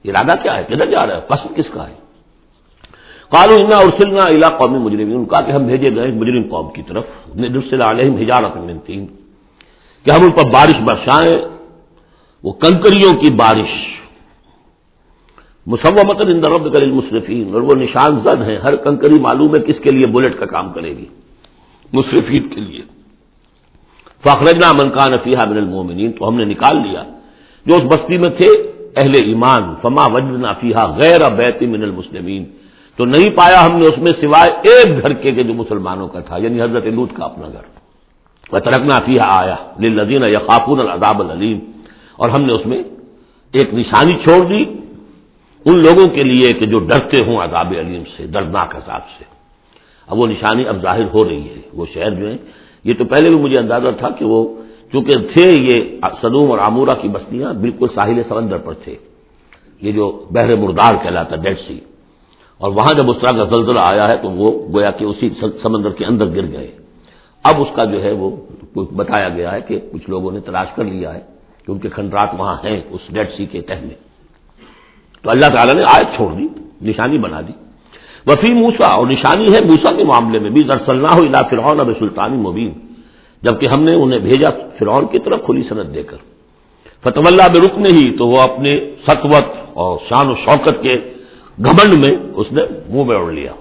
ارادہ 0.06 0.44
کیا 0.44 0.56
ہے؟ 0.56 0.64
کدھر 0.64 0.86
جا 0.86 1.08
رہا 1.08 1.16
ہے؟ 1.16 1.22
قسم 1.28 1.54
کس 1.54 1.70
کا 1.74 1.90
ہے؟ 1.90 1.94
کالو 3.32 3.56
انا 3.64 3.78
ارسلنا 3.78 4.24
الا 4.34 4.48
قومی 4.60 4.80
مجرم 4.86 5.26
کہا 5.26 5.42
کہ 5.42 5.52
ہم 5.52 5.64
بھیجے 5.66 5.90
گئے 5.96 6.12
مجرم 6.12 6.44
قوم 6.50 6.68
کی 6.76 6.82
طرف. 6.88 7.06
علیہم 7.92 8.16
ہجارت 8.22 8.58
من 8.58 8.80
تین 8.86 9.06
کہ 10.06 10.12
ہم 10.12 10.22
ان 10.24 10.32
پر 10.32 10.46
بارش 10.52 10.78
برسائیں. 10.88 11.40
وہ 12.44 12.52
کنکریوں 12.66 13.14
کی 13.22 13.30
بارش. 13.36 13.74
مسومت 15.68 16.22
ان 16.22 16.44
رب 16.44 16.66
مصرفین 17.00 17.54
اور 17.54 17.62
وہ 17.62 17.76
نشان 17.76 18.20
زد 18.26 18.42
ہیں. 18.48 18.58
ہر 18.58 18.76
کنکری 18.76 19.20
معلوم 19.20 19.56
ہے 19.56 19.60
کس 19.62 19.80
کے 19.84 19.92
لیے 19.92 20.08
بلٹ 20.12 20.34
کا 20.40 20.46
کام 20.46 20.72
کرے 20.74 20.92
گی. 20.98 21.08
مصرفین 21.94 22.44
کے 22.50 22.62
لیے. 22.62 22.84
فخرجنا 24.24 24.70
منکان 24.80 25.18
فیحہ 25.24 25.44
من 25.50 25.58
المومنین 25.58 26.12
تو 26.12 26.28
ہم 26.28 26.36
نے 26.38 26.46
نکال 26.46 26.76
لیا. 26.88 27.04
جو 27.66 27.74
اس 27.76 27.84
بستی 27.84 28.18
میں 28.18 28.34
تھے، 28.38 28.50
اہل 29.00 29.14
ایمان. 29.24 29.64
فما 29.82 30.06
وجدنا 30.14 30.52
فیحا 30.62 30.86
غیر 31.02 31.22
بیت 31.38 31.62
من 31.74 31.82
المسلمین. 31.84 32.44
تو 32.98 33.06
نہیں 33.06 33.30
پایا 33.30 33.66
ہم 33.66 33.78
نے 33.78 33.88
اس 33.88 33.98
میں 33.98 34.12
سوائے 34.22 34.52
ایک 34.52 35.02
گھر 35.02 35.14
کے 35.14 35.32
جو 35.32 35.54
مسلمانوں 35.54 36.08
کا 36.08 36.20
تھا 36.20 36.38
یعنی 36.38 36.62
حضرت 36.62 36.86
لوت 36.86 37.10
کا 37.16 37.26
اپنا 37.26 37.48
گھر۔ 37.48 37.66
وہ 38.54 38.60
ترکنا 38.60 39.00
فیحا 39.06 39.40
آیا 39.40 39.56
لدین 39.80 40.24
یا 40.24 40.40
خاکون 40.40 40.80
العذاب 40.80 41.22
العلیم 41.22 41.60
اور 42.16 42.30
ہم 42.30 42.42
نے 42.42 42.54
اس 42.54 42.66
میں 42.66 42.84
ایک 43.54 43.74
نشانی 43.74 44.14
چھوڑ 44.18 44.48
دی 44.48 44.64
ان 45.66 45.80
لوگوں 45.80 46.08
کے 46.08 46.24
لیے 46.24 46.54
کہ 46.54 46.66
جو 46.66 46.80
ڈرتے 46.80 47.18
ہوں 47.26 47.44
عذاب 47.44 47.74
علیم 47.80 48.04
سے، 48.18 48.28
دردناک 48.28 48.76
حساب 48.76 49.02
سے۔ 49.18 49.24
اب 50.08 50.20
وہ 50.20 50.28
نشانی 50.28 50.68
اب 50.68 50.82
ظاہر 50.82 51.04
ہو 51.14 51.30
رہی 51.30 51.50
ہے، 51.50 51.62
وہ 51.74 51.86
شہر 51.94 52.10
جو 52.10 52.32
ہے۔ 52.32 52.38
یہ 52.84 52.94
تو 52.94 53.06
پہلے 53.06 53.30
بھی 53.30 53.40
مجھے 53.40 53.60
اندازہ 53.60 53.88
تھا 54.00 54.10
کہ 54.10 54.26
وہ 54.26 54.40
چونکہ 54.92 55.12
تھے 55.34 55.62
یہ 55.62 55.82
صدوم 56.22 56.52
اور 56.52 56.60
آمورا 56.60 56.94
کی 56.94 57.08
بستیاں 57.08 57.54
بالکل 57.54 57.88
ساحل 57.96 58.22
سمندر 58.28 58.58
پر 58.58 58.74
تھے۔ 58.74 58.96
یہ 59.82 59.92
جو 59.92 60.26
بحر 60.32 60.56
مردار 60.56 60.94
کہلاتا، 61.04 61.36
ڈیڈ 61.36 61.60
سی۔ 61.68 61.80
اور 62.62 62.72
وہاں 62.72 62.94
جب 62.94 63.10
اس 63.10 63.18
طرح 63.22 63.38
کا 63.38 63.44
زلزلہ 63.44 63.80
آیا 63.80 64.08
ہے 64.08 64.18
تو 64.18 64.30
وہ 64.30 64.68
گویا 64.74 64.92
کہ 64.92 65.06
اسی 65.06 65.30
سمندر 65.64 65.90
کے 65.90 66.06
اندر 66.06 66.28
گر 66.36 66.52
گئے۔ 66.52 66.72
اب 67.44 67.62
اس 67.62 67.68
کا 67.76 67.86
جو 67.86 68.04
ہے 68.04 68.12
وہ 68.12 68.30
بتایا 68.76 69.30
گیا 69.30 69.52
ہے 69.52 69.62
کہ 69.62 69.80
کچھ 69.92 70.10
لوگوں 70.10 70.32
نے 70.32 70.40
تلاش 70.40 70.68
کر 70.76 70.84
لیا 70.84 71.14
ہے 71.14 71.20
کہ 71.66 71.72
ان 71.72 71.80
کے 71.80 71.90
کھنڈرات 71.90 72.30
وہاں 72.38 72.56
ہیں 72.64 72.82
اس 72.90 73.02
ڈیڈ 73.10 73.30
سی 73.38 73.46
کے 73.46 73.62
تہ 73.62 73.74
میں۔ 73.82 73.98
تو 75.22 75.30
اللہ 75.30 75.46
تعالیٰ 75.46 75.74
نے 75.74 75.84
آیت 75.84 76.16
چھوڑ 76.16 76.32
دی، 76.34 76.48
نشانی 76.82 77.18
بنا 77.18 77.42
دی۔ 77.42 77.54
وفی 78.26 78.54
موسا 78.54 78.88
اور 78.88 79.08
نشانی 79.08 79.54
ہے 79.56 79.60
موسا 79.62 79.96
کے 79.96 80.04
معاملے 80.04 80.40
میں 80.40 80.50
بھی۔ 80.50 80.64
درسلنا 80.64 81.10
ہو 81.18 81.24
علا 81.24 81.42
فرعون 81.50 81.80
اب 81.80 81.90
سلطانی 82.00 82.38
مبین، 82.38 82.72
جبکہ 83.42 83.68
ہم 83.68 83.84
نے 83.84 83.94
انہیں 83.94 84.20
بھیجا 84.20 84.50
فرعون 84.80 85.08
کی 85.08 85.20
طرف 85.20 85.40
کھلی 85.46 85.64
صنعت 85.70 85.96
دے 85.96 86.04
کر۔ 86.04 86.18
فتح 87.04 87.20
اللہ 87.26 87.48
بے 87.54 87.60
رکنے 87.60 87.90
ہی، 87.90 88.18
تو 88.18 88.28
وہ 88.28 88.42
اپنے 88.42 88.92
سطوت 89.08 89.46
اور 89.74 89.98
شان 90.10 90.30
و 90.30 90.36
شوکت 90.36 90.76
کے 90.82 90.96
گھمنڈ 91.66 91.94
میں 92.06 92.14
اس 92.34 92.52
نے 92.52 92.64
منہ 92.90 93.04
میں 93.04 93.18
اڑ 93.18 93.32
لیا۔ 93.32 93.54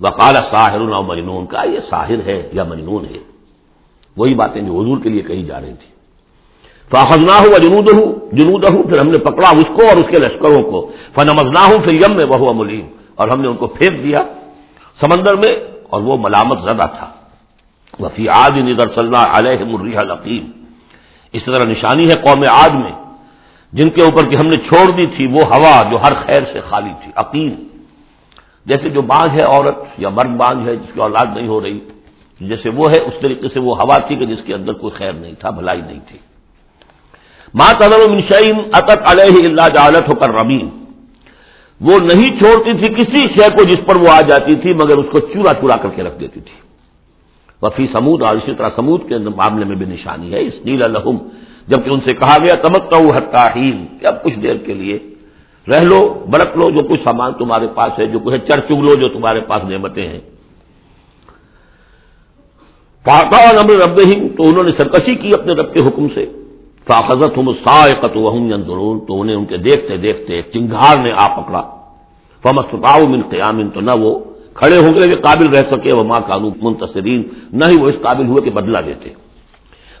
وقال 0.00 0.36
ساحر 0.50 0.78
مجنون 0.78 1.46
کا 1.46 1.62
یہ 1.64 1.80
ساحر 1.90 2.20
ہے 2.26 2.48
یا 2.52 2.64
مجنون 2.64 3.04
ہے؟ 3.04 3.20
وہی 4.16 4.34
باتیں 4.34 4.62
جو 4.62 4.72
حضور 4.80 4.98
کے 5.02 5.08
لیے 5.08 5.22
کہی 5.22 5.42
جا 5.42 5.60
رہی 5.60 5.72
تھی 5.72 5.90
فاخذنا 6.90 7.34
ہوں 7.38 7.50
جنود 7.62 7.88
ہوں 7.92 8.12
جنود 8.32 8.64
ہوں 8.70 8.82
پھر 8.82 8.98
ہم 9.00 9.08
نے 9.10 9.18
پکڑا 9.18 9.48
اس 9.48 9.68
کو 9.76 9.82
اور 9.88 9.96
اس 9.96 10.08
کے 10.10 10.18
لشکروں 10.24 10.62
کو۔ 10.62 10.92
فنمزنا 11.14 11.62
ہوں 11.66 11.78
پھر 11.84 11.94
یم 11.94 12.16
میں 12.16 12.24
وہ 12.24 12.52
ملیم، 12.54 12.86
اور 13.14 13.28
ہم 13.28 13.40
نے 13.40 13.48
ان 13.48 13.56
کو 13.56 13.66
پھینک 13.66 14.04
دیا 14.04 14.20
سمندر 15.00 15.36
میں، 15.36 15.54
اور 15.90 16.02
وہ 16.02 16.16
ملامت 16.20 16.58
زدہ 16.62 16.86
تھا۔ 16.98 17.08
وفی 18.00 18.28
آج 18.28 18.58
ندر 18.58 18.86
صلی 18.94 19.06
اللہ 19.06 19.26
علیہ 19.38 19.64
مرریح 19.64 19.98
العقیم۔ 19.98 20.44
اس 21.32 21.42
طرح 21.44 21.64
نشانی 21.64 22.04
ہے 22.10 22.16
قوم 22.16 22.44
آج 22.50 22.72
میں۔ 22.72 23.03
جن 23.74 23.90
کے 23.90 24.02
اوپر 24.02 24.28
کہ 24.28 24.36
ہم 24.36 24.46
نے 24.46 24.56
چھوڑ 24.68 24.86
دی 25.00 25.06
تھی 25.06 25.26
وہ 25.26 25.40
ہوا 25.40 25.90
جو 25.90 25.96
ہر 25.96 26.14
خیر 26.14 26.42
سے 26.52 26.60
خالی 26.60 26.92
تھی، 27.02 27.12
عقیم۔ 27.14 27.54
جیسے 28.66 28.88
جو 28.88 29.02
بانج 29.02 29.30
ہے 29.30 29.42
عورت 29.42 29.78
یا 29.98 30.08
مرد 30.08 30.30
بانج 30.36 30.68
ہے 30.68 30.76
جس 30.76 30.92
کی 30.94 31.00
اولاد 31.00 31.26
نہیں 31.34 31.48
ہو 31.48 31.60
رہی، 31.60 31.78
جیسے 32.40 32.70
وہ 32.70 32.84
ہے، 32.90 32.98
اس 33.00 33.14
طریقے 33.20 33.48
سے 33.54 33.60
وہ 33.60 33.80
ہوا 33.80 33.96
تھی 33.98 34.16
کہ 34.16 34.26
جس 34.26 34.42
کے 34.46 34.54
اندر 34.54 34.72
کوئی 34.72 34.92
خیر 34.92 35.12
نہیں 35.12 35.32
تھا، 35.32 35.50
بھلائی 35.50 35.80
نہیں 35.80 36.00
تھی۔ 36.08 36.18
ماں 37.54 37.72
تدر 37.80 38.10
منشین 38.10 38.58
اطت 38.72 39.00
علیہ 39.10 39.36
اللہ 39.44 39.66
جالت 39.74 40.08
ہو 40.08 40.14
کر 40.14 40.30
ربین 40.30 40.68
وہ 41.80 41.98
نہیں 42.00 42.30
چھوڑتی 42.38 42.72
تھی 42.72 42.94
کسی 42.94 43.26
شے 43.26 43.48
کو 43.56 43.64
جس 43.64 43.80
پر 43.86 43.96
وہ 43.96 44.08
آ 44.10 44.20
جاتی 44.20 44.54
تھی، 44.54 44.74
مگر 44.74 44.96
اس 44.96 45.06
کو 45.12 45.20
چورا 45.20 45.52
چورا 45.54 45.76
کر 45.76 45.88
کے 45.88 46.02
رکھ 46.02 46.20
دیتی 46.20 46.40
تھی۔ 46.40 46.56
وفی 47.62 47.86
سمود 47.92 48.22
اور 48.22 48.36
اسی 48.36 48.54
طرح 48.54 48.68
سمود 48.76 49.08
کے 49.08 49.18
معاملے 49.18 49.64
میں 49.64 49.76
بھی 49.76 49.86
نشانی 49.86 50.32
ہے۔ 50.32 50.40
اس 50.40 50.54
نیل 50.64 50.82
الحم 50.82 51.16
جبکہ 51.68 51.90
ان 51.90 52.00
سے 52.00 52.14
کہا 52.14 52.36
گیا 52.42 52.56
تمکتا 52.62 52.96
ہوں 52.96 53.16
حتاہین 53.16 53.86
کہ 54.00 54.06
اب 54.06 54.22
کچھ 54.22 54.38
دیر 54.38 54.56
کے 54.56 54.74
لیے 54.74 54.98
رہ 55.68 55.82
لو، 55.84 56.00
برت 56.30 56.56
لو 56.56 56.70
جو 56.70 56.82
کچھ 56.88 57.00
سامان 57.04 57.32
تمہارے 57.32 57.66
پاس 57.74 57.98
ہے، 57.98 58.06
جو 58.06 58.18
کچھ 58.18 58.34
چر 58.48 58.60
چگ 58.60 58.72
لو 58.72 58.94
جو 58.94 59.08
تمہارے 59.08 59.40
پاس 59.40 59.64
نعمتیں 59.64 60.06
ہیں۔ 60.08 60.20
فاقا 63.04 63.36
اور 63.36 63.54
امر 63.54 63.76
رب 63.84 63.98
ہی 63.98 64.28
تو 64.28 64.42
انہوں 64.48 64.64
نے 64.64 64.72
سرکشی 64.78 65.14
کی 65.14 65.30
اپنے 65.34 65.52
رب 65.52 65.74
کے 65.74 65.80
حکم 65.88 66.08
سے۔ 66.14 66.24
فاخذت 66.86 67.36
ہوں 67.36 67.52
سائقت 67.52 68.16
وہم 68.16 68.44
ضرور 68.62 69.06
تو 69.06 69.20
انہیں 69.20 69.36
ان 69.36 69.44
کے 69.44 69.56
دیکھتے 69.56 69.96
دیکھتے 69.96 70.42
چنگار 70.42 70.94
نے 70.98 71.12
آ 71.12 71.26
پکڑا۔ 71.36 71.62
فمستاؤ 72.42 73.06
من 73.08 73.22
قیام 73.28 73.68
تو 73.68 73.80
نہ 73.80 73.94
وہ 74.00 74.12
کھڑے 74.54 74.78
ہوں 74.78 74.92
گے 74.94 75.08
کہ 75.08 75.16
قابل 75.16 75.46
رہ 75.48 75.64
سکے 75.70 75.94
وہ 75.94 76.04
ماں 76.04 76.20
قانون 76.20 76.52
منتصرین 76.62 77.22
نہ 77.52 77.64
ہی 77.64 77.76
وہ 77.80 77.88
اس 77.88 77.94
قابل 78.02 78.26
ہوئے 78.26 78.42
کہ 78.42 78.50
بدلہ 78.50 78.78
دیتے۔ 78.86 79.23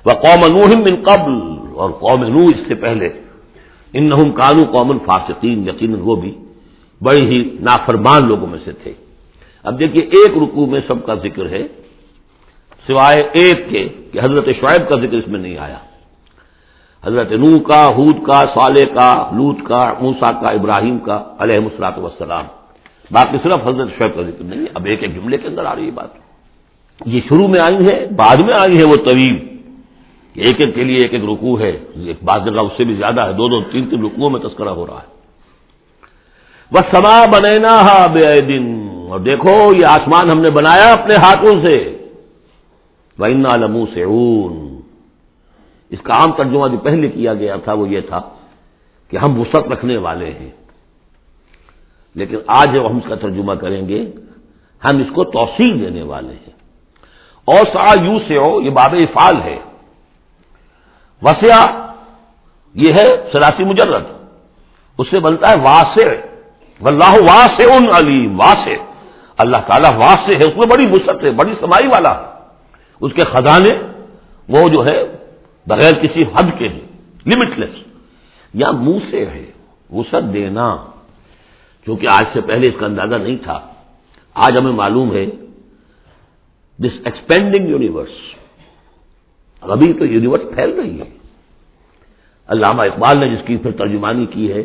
وہ 0.06 0.10
قوم 0.10 0.42
نوہم 0.56 0.80
من 0.80 0.96
قبل 1.02 1.32
اور 1.74 1.90
قوم 1.90 2.24
نو 2.24 2.46
اس 2.46 2.68
سے 2.68 2.74
پہلے۔ 2.74 3.08
ان 3.92 4.08
نہ 4.08 4.14
قانو 4.14 4.64
قومن 4.64 4.98
فاسقین، 4.98 5.68
یقیناً 5.68 6.00
وہ 6.00 6.16
بھی 6.16 6.32
بڑی 7.02 7.24
ہی 7.26 7.56
نافرمان 7.60 8.28
لوگوں 8.28 8.46
میں 8.46 8.58
سے 8.64 8.72
تھے۔ 8.72 8.92
اب 9.64 9.78
دیکھیے، 9.78 10.02
ایک 10.04 10.32
رکوع 10.42 10.66
میں 10.66 10.80
سب 10.86 11.06
کا 11.06 11.14
ذکر 11.14 11.48
ہے، 11.48 11.62
سوائے 12.86 13.22
ایک 13.32 13.70
کے 13.70 13.88
کہ 14.12 14.18
حضرت 14.22 14.44
شعیب 14.44 14.88
کا 14.88 14.96
ذکر 14.96 15.16
اس 15.16 15.28
میں 15.28 15.40
نہیں 15.40 15.56
آیا۔ 15.58 15.78
حضرت 17.04 17.32
نو 17.32 17.58
کا 17.58 17.82
حود 17.96 18.22
کا، 18.26 18.40
صالح 18.58 18.94
کا 18.94 19.30
لوت 19.32 19.58
کا 19.64 19.94
موسا 20.00 20.32
کا، 20.32 20.48
ابراہیم 20.48 20.98
کا 20.98 21.24
علیہ 21.38 21.60
مسلاط 21.60 21.98
وسلام 21.98 22.46
باقی 23.10 23.38
صرف 23.42 23.68
حضرت 23.68 23.88
شعیب 23.98 24.14
کا 24.14 24.22
ذکر 24.22 24.44
نہیں، 24.44 24.66
اب 24.74 24.84
ایک 24.84 25.02
ایک 25.02 25.14
جملے 25.14 25.36
کے 25.36 25.48
اندر 25.48 25.64
آ 25.64 25.74
رہی 25.74 25.86
ہے 25.86 25.90
بات۔ 25.90 26.08
یہ 27.06 27.20
شروع 27.28 27.48
میں 27.48 27.60
آئی 27.60 27.86
ہے، 27.86 28.06
بعد 28.16 28.36
میں 28.42 28.54
آئی 28.60 28.78
ہے 28.78 28.84
وہ 28.84 28.96
طویل۔ 28.96 29.53
ایک 30.34 30.64
ایک 30.64 30.74
کے 30.74 30.84
لیے 30.84 30.96
ایک 30.96 31.14
ایک 31.14 31.24
رکوع 31.24 31.60
ہے، 31.60 31.78
ایک 31.94 32.24
بات 32.24 32.44
جگہ 32.44 32.60
اس 32.60 32.72
سے 32.76 32.84
بھی 32.84 32.94
زیادہ 32.94 33.20
ہے، 33.20 33.32
دو 33.32 33.48
دو، 33.48 33.62
تین 33.62 33.88
تین 33.88 34.04
رکوعوں 34.04 34.30
میں 34.30 34.40
تذکرہ 34.40 34.68
ہو 34.68 34.86
رہا 34.86 34.98
ہے۔ 34.98 35.14
وہ 36.72 36.78
سما 36.94 37.24
بنینا 37.26 38.06
بے 38.06 38.40
دن 38.40 38.88
اور 39.10 39.20
دیکھو، 39.20 39.70
یہ 39.80 39.86
آسمان 39.86 40.30
ہم 40.30 40.40
نے 40.40 40.50
بنایا 40.50 40.92
اپنے 40.92 41.14
ہاتھوں 41.14 41.60
سے۔ 41.62 41.98
وینا 43.18 43.56
لمو 43.56 43.86
سے 43.94 44.02
اون 44.02 44.80
اس 45.90 45.98
کا 46.02 46.12
عام 46.12 46.32
ترجمہ 46.32 46.68
جو 46.68 46.78
پہلے 46.78 47.08
کیا 47.08 47.34
گیا 47.34 47.56
تھا 47.56 47.72
وہ 47.72 47.88
یہ 47.88 48.00
تھا 48.00 48.20
کہ 49.08 49.16
ہم 49.16 49.40
وسعت 49.40 49.68
رکھنے 49.68 49.96
والے 49.96 50.30
ہیں۔ 50.40 50.50
لیکن 52.14 52.36
آج 52.46 52.74
جب 52.74 52.90
ہم 52.90 52.96
اس 52.96 53.02
کا 53.08 53.14
ترجمہ 53.14 53.52
کریں 53.52 53.88
گے، 53.88 54.12
ہم 54.84 54.98
اس 54.98 55.14
کو 55.14 55.24
توسیع 55.24 55.74
دینے 55.80 56.02
والے 56.02 56.28
ہیں۔ 56.28 56.54
اور 57.44 57.78
سا 57.78 58.04
یو 58.04 58.18
سے 58.28 58.38
ہو 58.38 58.62
یہ 58.62 58.70
باب 58.70 58.94
افعال 58.94 59.42
ہے۔ 59.42 59.56
وسیا 61.24 61.90
یہ 62.74 62.92
ہے 62.92 63.04
سلاسی 63.32 63.64
مجرد۔ 63.64 64.04
اس 64.98 65.06
سے 65.10 65.20
بنتا 65.20 65.50
ہے 65.50 65.54
واسع۔ 65.64 66.08
واللہ 66.80 67.30
واسع 67.30 67.76
علیم، 67.98 68.40
واسع۔ 68.40 68.84
اللہ 69.36 69.56
تعالیٰ 69.56 69.92
واسع 69.92 70.36
ہے، 70.36 70.50
اس 70.50 70.56
میں 70.56 70.66
بڑی 70.66 70.86
وسعت 70.90 71.24
ہے، 71.24 71.30
بڑی 71.30 71.54
سمائی 71.60 71.86
والا 71.86 72.20
ہے۔ 72.20 72.26
اس 73.00 73.12
کے 73.12 73.22
خزانے، 73.22 73.82
وہ 74.48 74.68
جو 74.68 74.86
ہے، 74.86 75.04
بغیر 75.66 75.92
کسی 75.92 76.22
حد 76.22 76.58
کے 76.58 76.68
بھی 76.68 76.80
لمٹ 77.26 77.58
لیس 77.58 77.82
یا 78.54 78.72
منہ 78.72 78.98
سے 79.10 79.26
ہے، 79.26 79.50
وسعت 79.90 80.22
دینا۔ 80.32 80.76
کیونکہ 81.84 82.06
آج 82.10 82.24
سے 82.32 82.40
پہلے 82.40 82.68
اس 82.68 82.74
کا 82.80 82.86
اندازہ 82.86 83.14
نہیں 83.14 83.36
تھا۔ 83.36 83.60
آج 84.34 84.58
ہمیں 84.58 84.72
معلوم 84.72 85.12
ہے 85.14 85.26
دس 86.78 87.00
ایکسپینڈنگ 87.04 87.68
یونیورس 87.68 88.43
ابھی 89.70 89.92
تو 89.92 90.06
یونیورس 90.06 90.42
پھیل 90.54 90.70
رہی 90.80 91.00
ہے۔ 91.00 91.10
علامہ 92.48 92.82
اقبال 92.82 93.18
نے 93.18 93.36
جس 93.36 93.46
کی 93.46 93.56
پھر 93.56 93.70
ترجمانی 93.70 94.26
کی 94.26 94.52
ہے، 94.52 94.62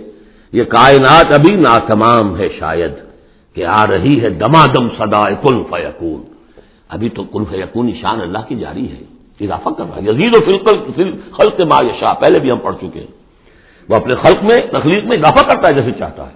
یہ 0.54 0.64
کائنات 0.64 1.26
ابھی 1.34 1.56
نا 1.56 1.78
تمام 1.88 2.38
ہے 2.38 2.48
شاید، 2.60 2.92
کہ 3.54 3.66
آ 3.66 3.88
رہی 3.88 4.22
ہے 4.22 4.30
دما 4.30 4.66
دم 4.66 4.90
سدا 4.90 5.30
کل 5.30 5.64
فیقون 5.70 6.24
ابھی 6.90 7.10
تو 7.10 7.24
کل 7.24 7.44
فیقون 7.50 7.92
شان 8.02 8.22
اللہ 8.22 8.38
کی 8.48 8.56
جاری 8.56 8.92
ہے، 8.92 9.04
اضافہ 9.42 9.70
کر 9.70 9.84
رہا 9.84 9.96
ہے۔ 9.96 10.02
یزید 10.02 10.34
و 10.34 10.44
فلقل 10.46 11.12
خلق 11.32 11.62
ما 11.62 11.78
شاہ 12.00 12.14
پہلے 12.14 12.40
بھی 12.40 12.52
ہم 12.52 12.60
پڑھ 12.60 12.76
چکے 12.76 13.00
ہیں۔ 13.00 13.20
وہ 13.90 13.96
اپنے 13.96 14.16
خلق 14.16 14.44
میں، 14.44 14.58
تخلیق 14.72 15.04
میں 15.04 15.18
اضافہ 15.18 15.48
کرتا 15.48 15.68
ہے 15.68 15.74
جیسے 15.74 15.92
چاہتا 16.00 16.28
ہے۔ 16.28 16.36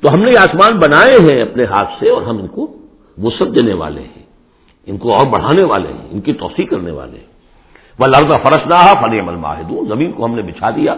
تو 0.00 0.08
ہم 0.08 0.22
نے 0.22 0.30
یہ 0.30 0.38
آسمان 0.38 0.78
بنائے 0.78 1.18
ہیں 1.18 1.42
اپنے 1.42 1.64
ہاتھ 1.64 1.90
سے 2.00 2.10
اور 2.10 2.22
ہم 2.22 2.38
ان 2.38 2.46
کو 2.46 2.76
وسط 3.22 3.58
دینے 3.58 3.74
والے 3.74 4.00
ہیں۔ 4.00 4.22
ان 4.86 4.98
کو 4.98 5.12
اور 5.12 5.26
بڑھانے 5.26 5.64
والے 5.64 5.88
ہیں، 5.88 6.08
ان 6.10 6.20
کی 6.20 6.32
توسیع 6.32 6.66
کرنے 6.66 6.90
والے 6.90 7.18
ہیں۔ 7.18 7.35
وہ 7.98 8.06
لرز 8.06 8.32
فرش 8.42 8.66
نہ 8.66 8.74
فن 8.74 9.20
عمل 9.20 9.36
ماہد 9.36 9.88
زمین 9.88 10.12
کو 10.12 10.24
ہم 10.24 10.34
نے 10.34 10.42
بچھا 10.42 10.70
دیا 10.70 10.94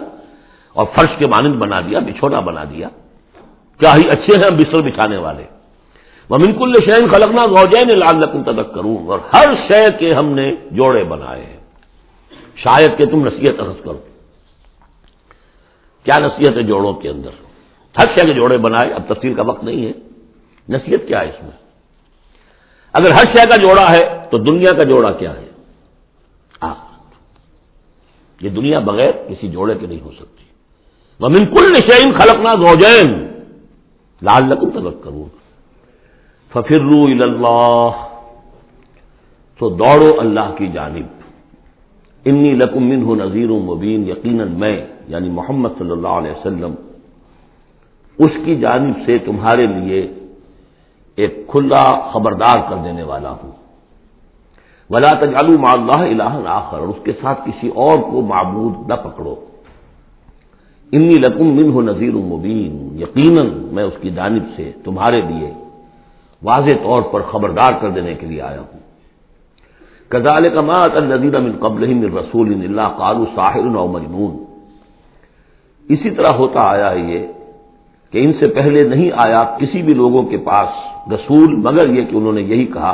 اور 0.73 0.85
فرش 0.95 1.17
کے 1.17 1.27
مانند 1.27 1.55
بنا 1.55 1.81
دیا، 1.81 1.99
بچھونا 1.99 2.39
بنا 2.39 2.63
دیا۔ 2.63 2.87
کیا 3.79 3.93
ہی 3.93 4.09
اچھے 4.09 4.37
ہیں 4.37 4.43
ہم 4.51 4.57
بستر 4.57 4.81
بچھانے 4.81 5.17
والے۔ 5.17 5.43
وہ 6.29 6.37
بالکل 6.37 6.73
شہن 6.85 7.07
خلقنا 7.07 7.45
غوجین 7.45 7.99
لال 7.99 8.19
لکم 8.19 8.43
تدک 8.43 8.73
کروں 8.73 9.07
اور 9.07 9.19
ہر 9.33 9.55
شے 9.67 9.91
کے 9.99 10.13
ہم 10.13 10.25
نے 10.25 10.51
جوڑے 10.71 11.03
بنائے 11.03 11.45
ہیں۔ 11.45 11.59
شاید 12.55 12.97
کہ 12.97 13.05
تم 13.05 13.27
نصیحت 13.27 13.59
اخذ 13.59 13.83
کرو۔ 13.83 13.99
کیا 16.03 16.19
نصیحت 16.19 16.57
ہے 16.57 16.63
جوڑوں 16.63 16.93
کے 16.93 17.09
اندر؟ 17.09 17.29
ہر 17.97 18.17
شے 18.17 18.25
کے 18.25 18.33
جوڑے 18.33 18.57
بنائے، 18.57 18.93
اب 18.93 19.01
تفصیل 19.07 19.33
کا 19.33 19.41
وقت 19.41 19.63
نہیں 19.63 19.85
ہے۔ 19.85 19.91
نصیحت 20.69 21.07
کیا 21.07 21.19
ہے 21.19 21.25
اس 21.25 21.43
میں؟ 21.43 21.57
اگر 22.93 23.11
ہر 23.11 23.23
شے 23.23 23.45
کا 23.45 23.55
جوڑا 23.55 23.91
ہے 23.91 24.27
تو 24.31 24.37
دنیا 24.37 24.73
کا 24.73 24.83
جوڑا 24.83 25.11
کیا 25.11 25.33
ہے؟ 25.33 25.49
یہ 28.41 28.49
دنیا 28.49 28.79
بغیر 28.79 29.11
کسی 29.27 29.47
جوڑے 29.47 29.75
کے 29.79 29.87
نہیں 29.87 30.01
ہو 30.05 30.11
سکتی۔ 30.11 30.43
وہ 31.19 31.29
بالکل 31.29 31.65
نشین 31.73 32.11
خلقنا 32.11 32.53
زوجین 32.55 33.09
لال 34.21 34.43
لکم 34.49 34.69
تلک 34.69 35.03
کروں 35.03 35.27
ففر 36.51 36.89
اللہ 37.21 37.91
تو 39.59 39.69
دوڑو 39.69 40.09
اللہ 40.19 40.47
کی 40.57 40.67
جانب۔ 40.67 41.07
انی 42.25 42.51
لکم 42.53 42.83
من 42.83 43.01
ہوں 43.01 43.15
نذیر 43.15 43.49
مبین 43.49 44.07
یقیناً 44.07 44.47
میں 44.59 44.77
یعنی 45.07 45.29
محمد 45.29 45.69
صلی 45.77 45.91
اللہ 45.91 46.13
علیہ 46.19 46.31
وسلم، 46.31 46.73
اس 48.19 48.31
کی 48.45 48.55
جانب 48.55 48.95
سے 49.05 49.17
تمہارے 49.17 49.65
لیے 49.67 49.99
ایک 51.17 51.33
کھلا 51.47 51.83
خبردار 52.11 52.57
کر 52.69 52.77
دینے 52.83 53.03
والا 53.03 53.31
ہوں۔ 53.31 53.51
ولا 54.89 55.09
تجالو 55.19 55.57
مع 55.57 55.71
اللہ 55.71 56.01
الہ 56.13 56.33
آخر 56.49 56.77
اور 56.79 56.87
اس 56.87 56.99
کے 57.03 57.13
ساتھ 57.21 57.39
کسی 57.45 57.67
اور 57.83 57.97
کو 58.11 58.21
معبود 58.21 58.89
نہ 58.89 58.93
پکڑو۔ 58.93 59.35
انی 60.91 61.15
لکم 61.15 61.47
من 61.57 61.71
ہو 61.71 61.81
نذیر 61.81 62.13
مبین 62.33 62.73
یقیناً 63.01 63.49
میں 63.73 63.83
اس 63.83 63.97
کی 64.01 64.09
جانب 64.09 64.43
سے 64.55 64.71
تمہارے 64.83 65.21
لیے 65.21 65.51
واضح 66.41 66.75
طور 66.83 67.01
پر 67.01 67.21
خبردار 67.21 67.73
کر 67.81 67.89
دینے 67.89 68.13
کے 68.13 68.25
لیے 68.25 68.41
آیا 68.41 68.59
ہوں۔ 68.59 68.79
کزال 70.11 70.49
کمات 70.49 70.95
النزیر 70.95 71.39
من 71.39 71.51
قبل 71.59 71.81
من 71.93 72.17
رسول 72.17 72.49
اللہ 72.53 72.87
قالو 72.97 73.25
ساحر 73.35 73.65
و 73.75 73.87
مجنون۔ 73.87 74.33
اسی 75.89 76.09
طرح 76.09 76.33
ہوتا 76.33 76.59
آیا 76.69 76.89
ہے 76.91 77.01
یہ 77.11 77.27
کہ 78.13 78.17
ان 78.25 78.31
سے 78.39 78.47
پہلے 78.47 78.83
نہیں 78.83 79.09
آیا 79.25 79.43
کسی 79.59 79.81
بھی 79.81 79.93
لوگوں 79.93 80.23
کے 80.23 80.37
پاس 80.37 80.69
رسول، 81.13 81.55
مگر 81.55 81.89
یہ 81.89 82.03
کہ 82.09 82.15
انہوں 82.15 82.33
نے 82.33 82.41
یہی 82.41 82.65
کہا 82.65 82.93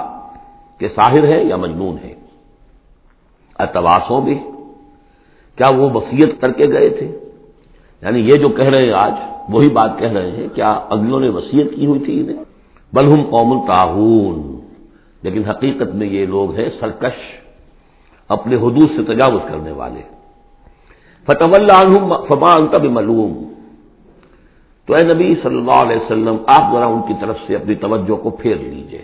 کہ 0.77 0.87
ساحر 0.87 1.23
ہے 1.23 1.43
یا 1.43 1.55
مجنون 1.55 1.95
ہے۔ 2.03 2.13
اتواسوں 3.59 4.21
بھی 4.21 4.39
کیا 5.55 5.67
وہ 5.75 5.89
وسیعت 5.89 6.41
کر 6.41 6.51
کے 6.51 6.65
گئے 6.67 6.89
تھے؟ 6.89 7.07
یعنی 8.01 8.19
یہ 8.19 8.37
جو 8.37 8.49
کہہ 8.49 8.65
رہے 8.65 8.83
ہیں 8.83 8.93
آج، 8.93 9.13
وہی 9.49 9.69
بات 9.69 9.91
کہہ 9.99 10.11
رہے 10.11 10.31
ہیں، 10.31 10.47
کیا 10.47 10.71
اگلوں 10.89 11.19
نے 11.19 11.29
وسیعت 11.29 11.67
کی 11.75 11.85
ہوئی 11.85 11.99
تھی 11.99 12.19
انہیں؟ 12.19 12.43
بلہم 12.93 13.23
قوم 13.29 13.51
الطاحون 13.51 14.59
لیکن 15.23 15.45
حقیقت 15.45 15.95
میں 15.95 16.07
یہ 16.07 16.25
لوگ 16.25 16.55
ہیں 16.55 16.69
سرکش، 16.79 17.17
اپنے 18.29 18.55
حدود 18.55 18.89
سے 18.95 19.13
تجاوز 19.13 19.41
کرنے 19.49 19.71
والے۔ 19.71 20.01
فتح 21.25 21.51
اللہ 21.53 21.89
فما 22.27 22.53
انتب 22.53 22.83
معلوم 22.83 23.53
تو 24.85 24.93
اے 24.93 25.03
نبی 25.03 25.35
صلی 25.43 25.57
اللہ 25.57 25.79
علیہ 25.81 25.95
وسلم، 25.95 26.37
آپ 26.47 26.73
ذرا 26.73 26.85
ان 26.85 27.01
کی 27.01 27.13
طرف 27.21 27.37
سے 27.47 27.55
اپنی 27.55 27.75
توجہ 27.75 28.15
کو 28.15 28.29
پھیر 28.29 28.55
لیجیے۔ 28.55 29.01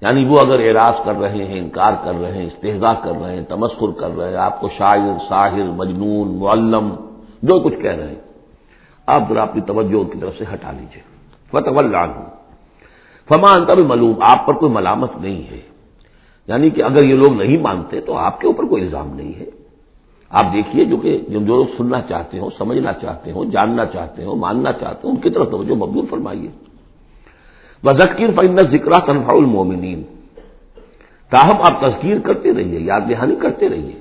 یعنی 0.00 0.24
وہ 0.24 0.38
اگر 0.38 0.58
اعراض 0.58 1.04
کر 1.04 1.14
رہے 1.14 1.44
ہیں، 1.44 1.58
انکار 1.58 1.92
کر 2.04 2.14
رہے 2.14 2.32
ہیں 2.32 2.46
استحضا 2.46 2.94
کر 2.94 3.12
رہے 3.22 3.36
ہیں 3.36 3.44
تمسکر 3.44 4.00
کر 4.00 4.16
رہے 4.16 4.28
ہیں، 4.28 4.36
آپ 4.36 4.60
کو 4.60 4.68
شاعر، 4.78 5.18
ساحر، 5.28 5.64
مجنون، 5.64 6.36
معلم، 6.36 6.94
جو 7.42 7.60
کچھ 7.60 7.74
کہہ 7.74 7.92
رہے 7.92 8.08
ہیں، 8.08 8.20
آپ 9.06 9.22
ذرا 9.28 9.42
اپنی 9.42 9.60
توجہ 9.60 10.04
کی 10.04 10.18
طرف 10.18 10.34
سے 10.38 10.44
ہٹا 10.54 10.72
لیجیے۔ 10.72 11.02
فتح 11.50 11.70
اللہ 11.76 11.96
فما 13.28 13.54
انتب 13.54 13.78
معلوم 13.78 14.14
آپ 14.20 14.46
پر 14.46 14.54
کوئی 14.54 14.72
ملامت 14.72 15.10
نہیں 15.20 15.50
ہے۔ 15.50 15.60
یعنی 16.46 16.70
کہ 16.70 16.82
اگر 16.82 17.04
یہ 17.04 17.14
لوگ 17.14 17.32
نہیں 17.32 17.58
مانتے 17.58 18.00
تو 18.00 18.16
آپ 18.16 18.40
کے 18.40 18.46
اوپر 18.46 18.64
کوئی 18.64 18.82
الزام 18.82 19.16
نہیں 19.16 19.40
ہے۔ 19.40 19.44
آپ 20.30 20.44
دیکھیے 20.52 20.84
جو 20.84 20.96
کہ 20.96 21.18
جو 21.28 21.40
لوگ 21.40 21.66
سننا 21.78 22.00
چاہتے 22.00 22.38
ہو 22.38 22.48
سمجھنا 22.58 22.92
چاہتے 22.92 23.32
ہو 23.32 23.44
جاننا 23.44 23.86
چاہتے 23.86 24.24
ہو 24.24 24.34
ماننا 24.34 24.72
چاہتے 24.72 25.08
ہو 25.08 25.10
ان 25.10 25.16
کی 25.16 25.30
طرف 25.30 25.50
توجہ 25.50 25.74
مبدول 25.74 26.06
فرمائیے۔ 26.06 26.69
ذکیر 27.84 28.28
فن 28.36 28.56
ذکر 28.56 28.92
تنفع 29.06 29.32
المومنین 29.32 30.02
تاہم 31.30 31.60
آپ 31.60 31.80
تذکیر 31.80 32.18
کرتے 32.18 32.54
رہیے 32.54 32.80
یاد 32.80 33.00
دہانی 33.10 33.36
کرتے 33.36 33.68
رہیے۔ 33.68 34.00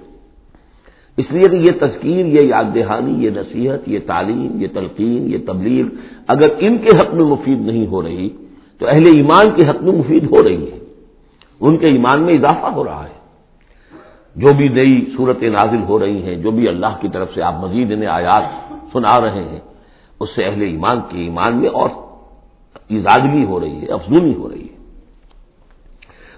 اس 1.17 1.31
لیے 1.31 1.47
کہ 1.49 1.55
یہ 1.55 1.71
تذکیر، 1.79 2.25
یہ 2.25 2.41
یاد 2.41 2.63
دہانی 2.75 3.25
یہ 3.25 3.29
نصیحت، 3.29 3.89
یہ 3.89 3.99
تعلیم، 4.05 4.61
یہ 4.61 4.67
تلقین، 4.73 5.33
یہ 5.33 5.37
تبلیغ 5.47 5.85
اگر 6.27 6.47
ان 6.59 6.77
کے 6.77 6.95
حق 6.95 7.13
میں 7.13 7.25
مفید 7.25 7.59
نہیں 7.59 7.87
ہو 7.87 8.01
رہی، 8.01 8.29
تو 8.77 8.87
اہل 8.87 9.03
ایمان 9.05 9.51
کے 9.55 9.69
حق 9.69 9.81
میں 9.81 9.93
مفید 9.93 10.23
ہو 10.23 10.43
رہی 10.43 10.71
ہے۔ 10.71 10.79
ان 11.59 11.77
کے 11.77 11.87
ایمان 11.87 12.21
میں 12.21 12.33
اضافہ 12.33 12.65
ہو 12.65 12.83
رہا 12.83 13.03
ہے۔ 13.03 13.19
جو 14.35 14.53
بھی 14.53 14.67
نئی 14.67 15.05
صورتیں 15.17 15.49
نازل 15.49 15.83
ہو 15.83 15.99
رہی 15.99 16.23
ہیں، 16.23 16.35
جو 16.35 16.51
بھی 16.51 16.67
اللہ 16.67 16.97
کی 17.01 17.09
طرف 17.09 17.33
سے 17.33 17.41
آپ 17.41 17.55
مزید 17.59 17.91
انہیں 17.91 18.09
آیات 18.09 18.43
سنا 18.93 19.21
رہے 19.21 19.43
ہیں، 19.43 19.59
اس 20.19 20.29
سے 20.35 20.43
اہل 20.43 20.61
ایمان 20.61 20.99
کے 21.09 21.17
ایمان 21.17 21.57
میں 21.57 21.69
اور 21.69 21.89
ایزادگی 22.75 23.45
ہو 23.45 23.59
رہی 23.59 23.81
ہے، 23.81 23.91
افزونی 23.91 24.35
ہو 24.35 24.49
رہی 24.49 24.63
ہے۔ 24.63 24.79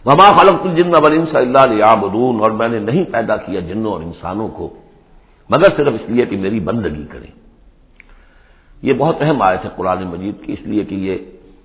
وما 0.05 0.37
خلق 0.37 0.61
الجن 0.61 0.95
ابل 0.95 1.25
صلی 1.25 1.35
اللہ 1.35 1.57
علیہ 1.57 1.83
اور 2.41 2.51
میں 2.51 2.67
نے 2.67 2.79
نہیں 2.79 3.03
پیدا 3.11 3.37
کیا 3.37 3.59
جنوں 3.59 3.91
اور 3.91 4.01
انسانوں 4.01 4.47
کو، 4.47 4.73
مگر 5.49 5.75
صرف 5.77 5.93
اس 5.93 6.09
لیے 6.09 6.25
کہ 6.25 6.37
میری 6.37 6.59
بندگی 6.59 7.05
کریں۔ 7.11 7.31
یہ 8.81 8.93
بہت 8.93 9.15
اہم 9.21 9.41
آیت 9.41 9.65
ہے 9.65 9.69
قرآن 9.75 10.07
مجید 10.07 10.45
کی، 10.45 10.53
اس 10.53 10.61
لیے 10.61 10.83
کہ 10.83 10.95
یہ 10.95 11.17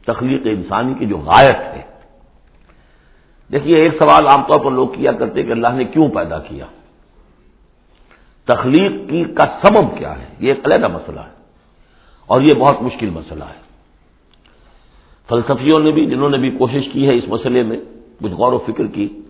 تخلیق 0.06 0.42
انسانی 0.44 0.94
کی 0.94 1.06
جو 1.06 1.18
غائط 1.18 1.76
ہے۔ 1.76 1.82
دیکھیے، 3.52 3.78
ایک 3.78 3.92
سوال 3.92 4.26
عام 4.26 4.42
طور 4.48 4.58
پر 4.58 4.70
لوگ 4.70 4.88
کیا 4.88 5.12
کرتے 5.12 5.42
کہ 5.42 5.52
اللہ 5.52 5.68
نے 5.74 5.84
کیوں 5.84 6.08
پیدا 6.08 6.38
کیا؟ 6.38 6.66
تخلیق 8.44 9.10
کی 9.10 9.24
کا 9.24 9.58
سبب 9.62 9.98
کیا 9.98 10.18
ہے؟ 10.18 10.26
یہ 10.38 10.48
ایک 10.48 10.58
علیحدہ 10.64 10.88
مسئلہ 10.88 11.20
ہے 11.20 11.34
اور 12.26 12.40
یہ 12.40 12.54
بہت 12.54 12.82
مشکل 12.82 13.10
مسئلہ 13.10 13.44
ہے۔ 13.44 13.65
فلسفیوں 15.28 15.80
نے 15.80 15.90
بھی 15.90 16.06
جنہوں 16.06 16.30
نے 16.30 16.38
بھی 16.38 16.50
کوشش 16.50 16.88
کی 16.92 17.08
ہے 17.08 17.14
اس 17.14 17.24
مسئلے 17.28 17.62
میں 17.62 17.76
کچھ 18.22 18.32
غور 18.32 18.52
و 18.52 18.58
فکر 18.58 18.86
کی۔ 18.86 19.20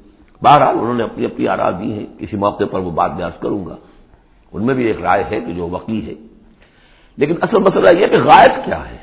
بہرحال 0.42 0.78
انہوں 0.78 0.94
نے 0.94 1.02
اپنی 1.02 1.24
اپنی 1.24 1.48
آرا 1.48 1.70
دی 1.70 1.92
ہیں۔ 1.92 2.06
کسی 2.18 2.36
موقع 2.36 2.64
پر 2.70 2.78
وہ 2.78 2.90
بات 2.90 3.10
بیاض 3.10 3.32
کروں 3.40 3.66
گا۔ 3.66 3.76
ان 4.52 4.66
میں 4.66 4.74
بھی 4.74 4.84
ایک 4.84 5.00
رائے 5.00 5.24
ہے 5.30 5.40
کہ 5.40 5.52
جو 5.52 5.68
وقی 5.68 6.06
ہے۔ 6.06 6.14
لیکن 7.16 7.34
اصل 7.40 7.56
مسئلہ 7.58 8.00
یہ 8.00 8.06
کہ 8.06 8.22
غائب 8.22 8.64
کیا 8.64 8.90
ہے۔ 8.90 8.96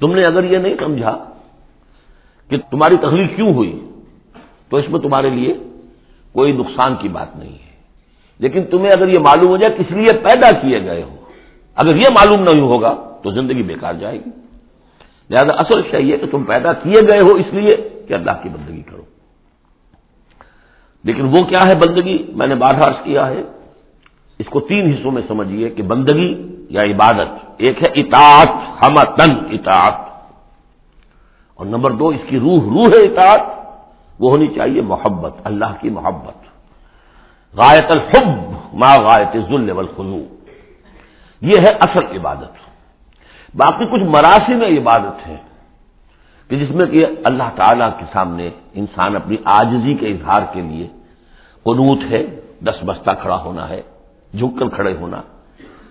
تم 0.00 0.12
نے 0.12 0.24
اگر 0.24 0.44
یہ 0.44 0.58
نہیں 0.58 0.74
سمجھا 0.74 1.24
کہ 2.48 2.56
تمہاری 2.70 2.96
تخلیق 2.96 3.36
کیوں 3.36 3.54
ہوئی، 3.54 3.90
تو 4.68 4.76
اس 4.76 4.84
میں 4.88 5.00
تمہارے 5.00 5.30
لیے 5.30 5.54
کوئی 6.32 6.52
نقصان 6.52 6.96
کی 6.96 7.08
بات 7.08 7.36
نہیں 7.36 7.52
ہے۔ 7.52 7.72
لیکن 8.38 8.62
تمہیں 8.70 8.90
اگر 8.92 9.08
یہ 9.08 9.18
معلوم 9.18 9.48
ہو 9.48 9.56
جائے 9.56 9.82
کس 9.82 9.90
لیے 9.90 10.12
پیدا 10.12 10.60
کیے 10.60 10.84
گئے 10.84 11.02
ہو۔ 11.02 11.16
اگر 11.74 11.96
یہ 11.96 12.06
معلوم 12.10 12.42
نہیں 12.42 12.60
ہوگا 12.60 13.18
تو 13.22 13.30
زندگی 13.30 13.62
بیکار 13.62 13.94
جائے 13.94 14.18
گی۔ 14.18 14.41
لہذا 15.30 15.52
اصل 15.58 15.82
چاہیے 15.82 16.16
کہ 16.18 16.26
تم 16.26 16.44
پیدا 16.44 16.72
کیے 16.72 17.02
گئے 17.12 17.20
ہو 17.20 17.34
اس 17.34 17.46
لیے 17.52 18.04
کہ 18.08 18.14
اللہ 18.14 18.30
کی 18.42 18.48
بندگی 18.48 18.82
کرو۔ 18.82 19.02
لیکن 21.04 21.24
وہ 21.24 21.44
کیا 21.44 21.58
ہے 21.68 21.74
بندگی؟ 21.74 22.32
میں 22.34 22.46
نے 22.46 22.54
بار 22.54 22.74
عرض 22.74 23.04
کیا 23.04 23.26
ہے۔ 23.26 23.42
اس 24.38 24.46
کو 24.46 24.60
تین 24.60 24.94
حصوں 24.94 25.10
میں 25.10 25.22
سمجھیے 25.28 25.68
کہ 25.70 25.82
بندگی 25.82 26.56
یا 26.70 26.82
عبادت، 26.82 27.28
ایک 27.56 27.82
ہے 27.82 27.92
اطاعت 27.94 28.48
ہم 28.82 29.14
تن 29.16 29.36
اطاعت۔ 29.50 30.08
اور 31.54 31.66
نمبر 31.66 31.90
دو، 31.90 32.08
اس 32.08 32.20
کی 32.28 32.38
روح 32.38 32.60
روح 32.64 32.88
اطاعت، 32.94 33.56
وہ 34.18 34.30
ہونی 34.30 34.46
چاہیے 34.46 34.80
محبت، 34.80 35.36
اللہ 35.44 35.74
کی 35.80 35.90
محبت۔ 35.90 36.34
غایت 37.56 37.90
الحب 37.90 38.52
ما 38.74 38.96
غایت 38.96 39.36
ذل 39.48 39.70
والخضوع 39.70 40.24
یہ 41.40 41.54
ہے 41.58 41.74
اصل 41.80 42.16
عبادت۔ 42.16 42.71
باقی 43.54 43.84
کچھ 43.86 44.04
مراسم 44.16 44.62
عبادت 44.62 45.26
ہے 45.28 45.36
کہ 46.50 46.56
جس 46.56 46.70
میں 46.70 46.86
کہ 46.86 47.06
اللہ 47.24 47.48
تعالی 47.56 47.84
کے 47.98 48.04
سامنے 48.12 48.48
انسان 48.80 49.16
اپنی 49.16 49.36
آجزی 49.58 49.94
کے 49.94 50.06
اظہار 50.06 50.42
کے 50.52 50.60
لیے 50.60 50.86
قنوت 51.66 52.02
ہے، 52.10 52.22
دس 52.64 52.78
بستہ 52.84 53.10
کھڑا 53.22 53.38
ہونا 53.44 53.68
ہے، 53.68 53.80
جھک 54.32 54.58
کر 54.58 54.68
کھڑے 54.68 54.94
ہونا، 55.00 55.20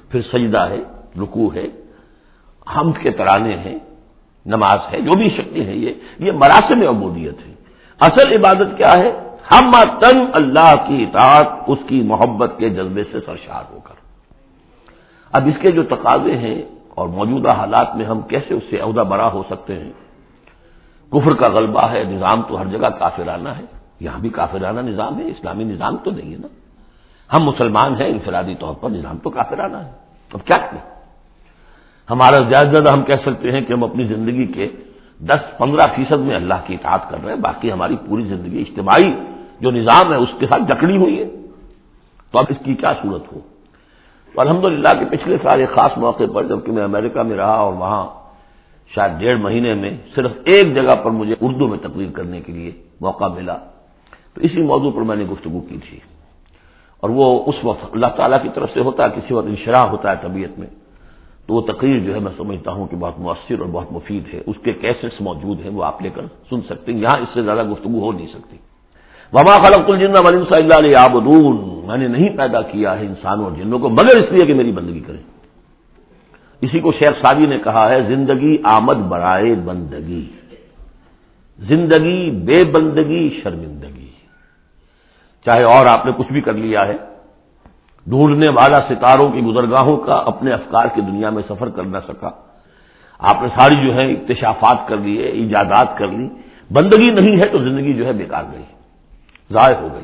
پھر 0.10 0.22
سجدہ 0.22 0.64
ہے 0.70 0.82
رکو 1.22 1.46
ہے، 1.56 1.68
حمد 2.68 2.96
کے 3.02 3.12
ترانے 3.12 3.56
ہیں، 3.58 3.78
نماز 4.46 4.80
ہے، 4.92 5.02
جو 5.02 5.14
بھی 5.16 5.30
شکتی 5.30 5.66
ہے 5.68 5.76
یہ 5.76 5.92
یہ 6.20 6.32
مراسم 6.32 6.82
عبودیت 6.88 7.38
ہے 7.48 7.54
اصل 8.00 8.28
عبادت 8.34 8.70
کیا 8.78 8.94
ہے؟ 8.98 9.12
ہم 9.52 9.72
تن 10.00 10.18
اللہ 10.34 10.74
کی 10.88 11.04
اطاعت، 11.04 11.48
اس 11.68 11.80
کی 11.88 12.02
محبت 12.02 12.52
کے 12.58 12.70
جذبے 12.70 13.04
سے 13.12 13.20
سرشار 13.26 13.64
ہو 13.72 13.80
کر۔ 13.84 13.98
اب 15.34 15.48
اس 15.48 15.58
کے 15.62 15.72
جو 15.72 15.84
تقاضے 15.84 16.38
ہیں 16.38 16.62
اور 16.96 17.08
موجودہ 17.08 17.52
حالات 17.52 17.96
میں 17.96 18.06
ہم 18.06 18.22
کیسے 18.22 18.54
اس 18.54 18.64
سے 18.70 18.80
عہدہ 18.80 19.00
برا 19.00 19.32
ہو 19.32 19.44
سکتے 19.50 19.80
ہیں؟ 19.80 19.92
کفر 21.12 21.34
کا 21.34 21.48
غلبہ 21.54 21.92
ہے، 21.92 22.04
نظام 22.04 22.42
تو 22.42 22.62
ہر 22.62 22.66
جگہ 22.66 22.88
کافرانہ 22.88 23.50
ہے۔ 23.50 23.64
یہاں 24.00 24.20
بھی 24.20 24.30
کافرانہ 24.30 24.80
نظام 24.80 25.20
ہے، 25.20 25.24
اسلامی 25.24 25.64
نظام 25.64 25.98
تو 25.98 26.12
نہیں 26.12 26.34
ہے 26.34 26.38
نا۔ 26.38 26.48
ہم 27.34 27.44
مسلمان 27.44 28.02
ہیں، 28.02 28.08
انفرادی 28.08 28.56
طور 28.60 28.74
پر 28.74 28.90
نظام 28.90 29.18
تو 29.18 29.30
کافرانہ 29.30 29.78
ہے۔ 29.78 29.92
اب 30.34 30.46
کیا 30.46 30.58
کریں؟ 30.58 30.90
ہمارا 32.10 32.44
زیادہ 32.44 32.68
زیادہ 32.72 32.92
ہم 32.92 33.04
کہہ 33.04 33.16
سکتے 33.26 33.52
ہیں 33.52 33.62
کہ 33.62 33.74
ہم 33.74 33.84
اپنی 33.84 34.04
زندگی 34.04 34.46
کے 34.46 34.70
دس 35.20 35.58
پندرہ 35.58 35.96
فیصد 35.96 36.20
میں 36.20 36.36
اللہ 36.36 36.54
کی 36.66 36.74
اطاعت 36.74 37.10
کر 37.10 37.18
رہے 37.24 37.34
ہیں، 37.34 37.40
باقی 37.40 37.72
ہماری 37.72 37.96
پوری 38.10 38.24
زندگی 38.24 38.62
اجتماعی 38.62 39.14
جو 39.62 39.72
نظام 39.72 40.12
ہے، 40.12 40.18
اس 40.18 40.30
کے 40.40 40.46
ساتھ 40.48 40.64
جکڑی 40.68 40.98
ہوئی 40.98 41.20
ہے۔ 41.20 41.26
تو 42.32 42.40
اب 42.40 42.46
اس 42.50 42.58
کی 42.66 42.76
کیا 42.76 42.94
صورت 43.02 43.34
ہو؟ 43.34 43.40
الحمد 44.38 44.66
للہ 44.66 44.88
کے 45.00 45.06
پچھلے 45.06 45.38
سال 45.38 45.60
ایک 45.60 45.70
خاص 45.70 45.98
موقع 45.98 46.24
پر 46.34 46.44
جبکہ 46.44 46.72
میں 46.72 46.84
امریکہ 46.84 47.24
میں 47.24 47.38
رہا 47.38 47.54
اور 47.54 47.74
وہاں 47.74 48.08
شاید 48.96 49.20
ڈیڑھ 49.20 49.40
مہینے 49.40 49.74
میں 49.74 49.98
صرف 50.16 50.32
ایک 50.46 50.76
جگہ 50.76 50.96
پر 51.04 51.12
مجھے 51.12 51.36
اردو 51.42 51.68
میں 51.68 51.78
تقریر 51.78 52.12
کرنے 52.12 52.42
کے 52.42 52.52
لیے 52.52 52.72
موقع 53.02 53.26
ملا، 53.26 53.58
تو 54.34 54.42
اسی 54.42 54.62
موضوع 54.62 54.92
پر 54.92 55.02
میں 55.02 55.16
نے 55.16 55.24
گفتگو 55.24 55.60
کی 55.60 55.78
تھی۔ 55.90 56.00
اور 57.00 57.10
وہ 57.10 57.44
اس 57.46 57.56
وقت 57.64 57.86
اللہ 57.92 58.08
تعالیٰ 58.16 58.42
کی 58.44 58.50
طرف 58.56 58.70
سے 58.74 58.80
ہوتا 58.80 59.04
ہے، 59.04 59.10
کسی 59.16 59.34
وقت 59.34 59.48
انشراح 59.48 59.86
ہوتا 59.86 60.12
ہے 60.12 60.16
طبیعت 60.22 60.60
میں، 60.60 60.68
تو 61.48 61.54
وہ 61.54 61.62
تقریر 61.62 62.00
جو 62.00 62.14
ہے 62.14 62.20
میں 62.20 62.32
سمجھتا 62.38 62.72
ہوں 62.72 62.88
کہ 62.88 62.98
بہت 62.98 63.20
مؤثر 63.20 63.60
اور 63.60 63.68
بہت 63.68 63.92
مفید 63.92 64.34
ہے۔ 64.34 64.42
اس 64.48 64.56
کے 64.64 64.74
کیسٹس 64.74 65.22
موجود 65.22 65.60
ہیں، 65.60 65.72
وہ 65.72 65.84
آپ 65.84 66.02
لے 66.02 66.10
کر 66.10 66.22
سن 66.50 66.62
سکتے 66.62 66.94
ہیں۔ 66.94 67.00
یہاں 67.00 67.18
اس 67.18 67.28
سے 67.34 67.42
زیادہ 67.42 67.64
گفتگو 67.70 68.00
ہو 68.00 68.12
نہیں 68.12 68.28
سکتی۔ 68.28 68.58
وما 69.34 69.56
خلق 69.56 69.90
الجن 69.90 70.12
ولیم 70.12 70.44
صلی 70.44 70.64
اللہ 70.64 70.80
علیہ 70.80 70.98
آبدون 70.98 71.82
میں 71.88 71.98
نے 71.98 72.08
نہیں 72.08 72.38
پیدا 72.38 72.62
کیا 72.62 73.00
ہے 73.00 73.06
انسانوں 73.06 73.44
اور 73.44 73.52
جنوں 73.52 73.80
کو، 73.80 73.90
مگر 73.90 74.16
اس 74.18 74.32
لیے 74.32 74.46
کہ 74.46 74.54
میری 74.54 74.72
بندگی 74.72 75.00
کریں۔ 75.00 75.24
اسی 76.62 76.80
کو 76.80 76.92
شیخ 76.92 77.10
سادی 77.10 77.46
نے 77.46 77.58
کہا 77.58 77.90
ہے، 77.90 78.02
زندگی 78.02 78.58
آمد 78.64 78.96
برائے 78.96 79.56
بندگی، 79.56 80.26
زندگی 81.60 82.32
بے 82.32 82.72
بندگی 82.72 83.40
شرمندگی۔ 83.44 84.10
چاہے 85.46 85.64
اور 85.64 85.86
آپ 85.86 86.06
نے 86.06 86.12
کچھ 86.18 86.34
بھی 86.34 86.42
کر 86.42 86.54
لیا 86.54 86.88
ہے، 86.88 86.98
ڈھونڈنے 88.08 88.46
والا 88.52 88.82
ستاروں 88.82 89.32
کی 89.32 89.42
گزرگاہوں 89.42 89.98
کا، 89.98 90.14
اپنے 90.14 90.52
افکار 90.52 90.86
کی 90.94 91.02
دنیا 91.02 91.30
میں 91.30 91.44
سفر 91.50 91.70
کر 91.70 91.84
نہ 91.84 91.98
سکا۔ 92.08 92.30
آپ 93.20 93.42
نے 93.42 93.48
ساری 93.48 93.88
جو 93.88 93.94
ہے 93.94 94.12
اکتشافات 94.12 94.88
کر 94.88 94.98
لیے، 94.98 95.22
ایجادات 95.22 95.98
کر 95.98 96.08
لی۔ 96.08 96.30
بندگی 96.72 97.12
نہیں 97.14 97.40
ہے 97.40 97.46
تو 97.46 97.58
زندگی 97.58 97.94
جو 97.94 98.06
ہے 98.06 98.14
بیکار 98.14 98.44
گئی 98.52 98.81
ضائع 99.52 99.76
ہو 99.82 99.88
گئی۔ 99.94 100.04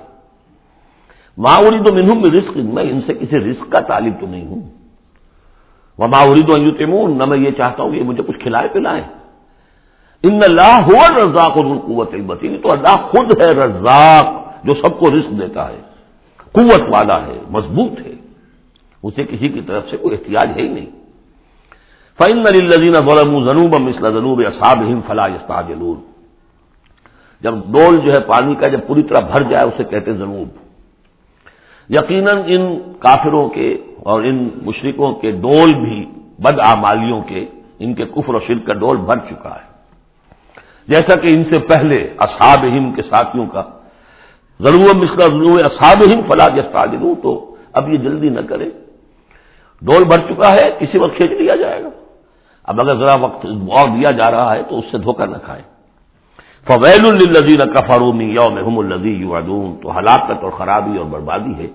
ماوری 1.38 1.84
تو 1.84 1.94
منہم 1.94 2.22
میں 2.22 2.32
رسک 2.32 2.58
میں 2.58 2.84
ان 2.84 3.02
سے 3.02 3.14
کسی 3.14 3.40
رسک 3.40 3.72
کا 3.72 3.80
طالب 3.80 4.14
تو 4.20 4.28
نہیں 4.28 4.48
ہوں۔ 4.48 4.62
وہ 5.98 6.08
ماوری 6.08 6.42
تو 6.42 6.72
تیمون 6.72 7.18
نہ 7.18 7.26
میں 7.26 7.38
یہ 7.38 7.52
چاہتا 7.52 7.84
ہوں 7.84 7.92
کہ 7.92 8.04
مجھے 8.04 8.24
کچھ 8.24 8.40
کھلائے 8.40 8.68
پلائے 8.74 9.04
ان 10.24 10.40
اللہ 10.50 10.78
ہوا 10.82 11.08
رزاق 11.18 11.58
اور 11.58 11.78
قوت 11.88 12.14
المتی 12.14 12.58
تو 12.58 12.72
اللہ 12.72 12.96
خود 13.02 13.42
ہے 13.42 13.52
رزاق 13.52 14.26
جو 14.64 14.74
سب 14.74 15.00
کو 15.00 15.06
رزق 15.06 15.42
دیتا 15.42 15.70
ہے۔ 15.70 15.82
قوت 16.52 16.82
والا 16.90 17.26
ہے، 17.26 17.40
مضبوط 17.50 18.00
ہے۔ 18.06 18.16
اسے 19.04 19.24
کسی 19.24 19.50
کی 19.50 19.62
طرف 19.62 19.84
سے 19.90 19.98
کوئی 19.98 20.16
احتیاط 20.16 20.58
ہے 20.58 20.62
ہی 20.62 20.68
نہیں۔ 20.68 20.92
فن 22.20 22.40
الزین 22.40 22.94
غلم 22.94 23.32
جنوب 23.50 23.76
مسل 23.76 24.12
جنوب 24.14 24.42
اصاب 24.48 24.80
فلاح 25.08 25.26
استاجلون 25.26 26.17
جب 27.42 27.54
ڈول 27.54 28.00
جو 28.00 28.12
ہے 28.12 28.20
پانی 28.20 28.56
کا 28.56 28.68
جب 28.68 28.88
پوری 28.88 29.04
طرح 29.04 29.20
بھر 29.20 29.42
جائے، 29.42 29.66
اسے 29.66 29.84
کہتے 29.84 30.14
جنوب 30.14 30.48
یقیناً 31.90 32.38
ان 32.46 32.64
کافروں 33.00 33.50
کے 33.50 33.70
اور 34.04 34.24
ان 34.24 34.38
مشرقوں 34.64 35.14
کے 35.14 35.32
ڈول 35.32 35.74
بھی، 35.74 36.06
بد 36.40 36.60
آمالیوں 36.60 37.22
کے، 37.22 37.46
ان 37.80 37.94
کے 37.94 38.06
کفر 38.06 38.34
و 38.34 38.40
شرک 38.48 38.66
کا 38.68 38.74
ڈول 38.74 38.98
بھر 38.98 39.18
چکا 39.30 39.56
ہے۔ 39.56 39.66
جیسا 40.88 41.20
کہ 41.20 41.28
ان 41.28 41.44
سے 41.44 41.60
پہلے 41.62 41.98
اصحاب 42.20 42.66
ہم 42.66 42.92
کے 42.92 43.02
ساتھیوں 43.02 43.46
کا 43.46 43.64
ضرور 44.60 44.96
مسئلہ 44.96 45.24
ضرور 45.24 45.60
اصحاب 45.64 45.98
ہم 46.14 46.22
فلاح 46.28 46.48
جستا 46.48 46.86
تو 47.24 47.56
اب 47.74 47.90
یہ 47.90 47.98
جلدی 47.98 48.30
نہ 48.30 48.42
کرے۔ 48.42 48.70
ڈول 49.82 50.04
بھر 50.04 50.20
چکا 50.30 50.50
ہے، 50.54 50.68
کسی 50.80 50.98
وقت 50.98 51.16
کھینچ 51.18 51.32
لیا 51.32 51.56
جائے 51.56 51.84
گا۔ 51.84 51.90
اب 52.64 52.82
اگر 52.82 52.96
ذرا 52.96 53.16
وقت 53.16 53.46
اور 53.46 53.88
دیا 53.98 54.12
جا 54.12 54.32
رہا 54.32 54.56
ہے، 54.56 54.64
تو 54.70 54.80
اس 54.80 54.86
سے 54.92 54.98
دھوکہ 54.98 55.26
نہ 55.26 55.38
کھائیں 55.38 55.77
فویل 56.68 57.06
الزین 57.06 57.74
کفرومی 57.74 58.26
یوم 58.26 58.80
الزی 58.80 59.10
یو 59.10 59.40
تو 59.82 60.00
ہلاکت 60.00 60.44
اور 60.44 60.52
خرابی 60.52 60.98
اور 60.98 61.06
بربادی 61.06 61.54
ہے 61.56 61.68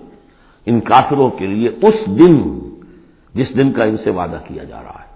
ان 0.65 0.79
کافروں 0.79 1.29
کے 1.29 1.47
لیے 1.47 1.69
اس 1.69 2.19
دن 2.19 2.59
جس 3.33 3.57
دن 3.57 3.71
کا 3.71 3.83
ان 3.83 3.97
سے 3.97 4.09
وعدہ 4.09 4.39
کیا 4.47 4.63
جا 4.63 4.81
رہا 4.83 4.99
ہے۔ 5.01 5.11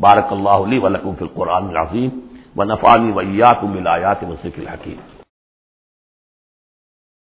بارک 0.00 0.32
اللہ 0.32 0.58
علی 0.64 0.78
ولکم 0.78 1.14
فی 1.18 1.24
القرآن 1.24 1.68
العظیم 1.68 2.10
و 2.56 2.64
نفانی 2.64 3.12
ویات 3.12 3.64
ملایات 3.64 4.24
وسیق 4.24 4.58
الحکیم۔ 4.58 5.17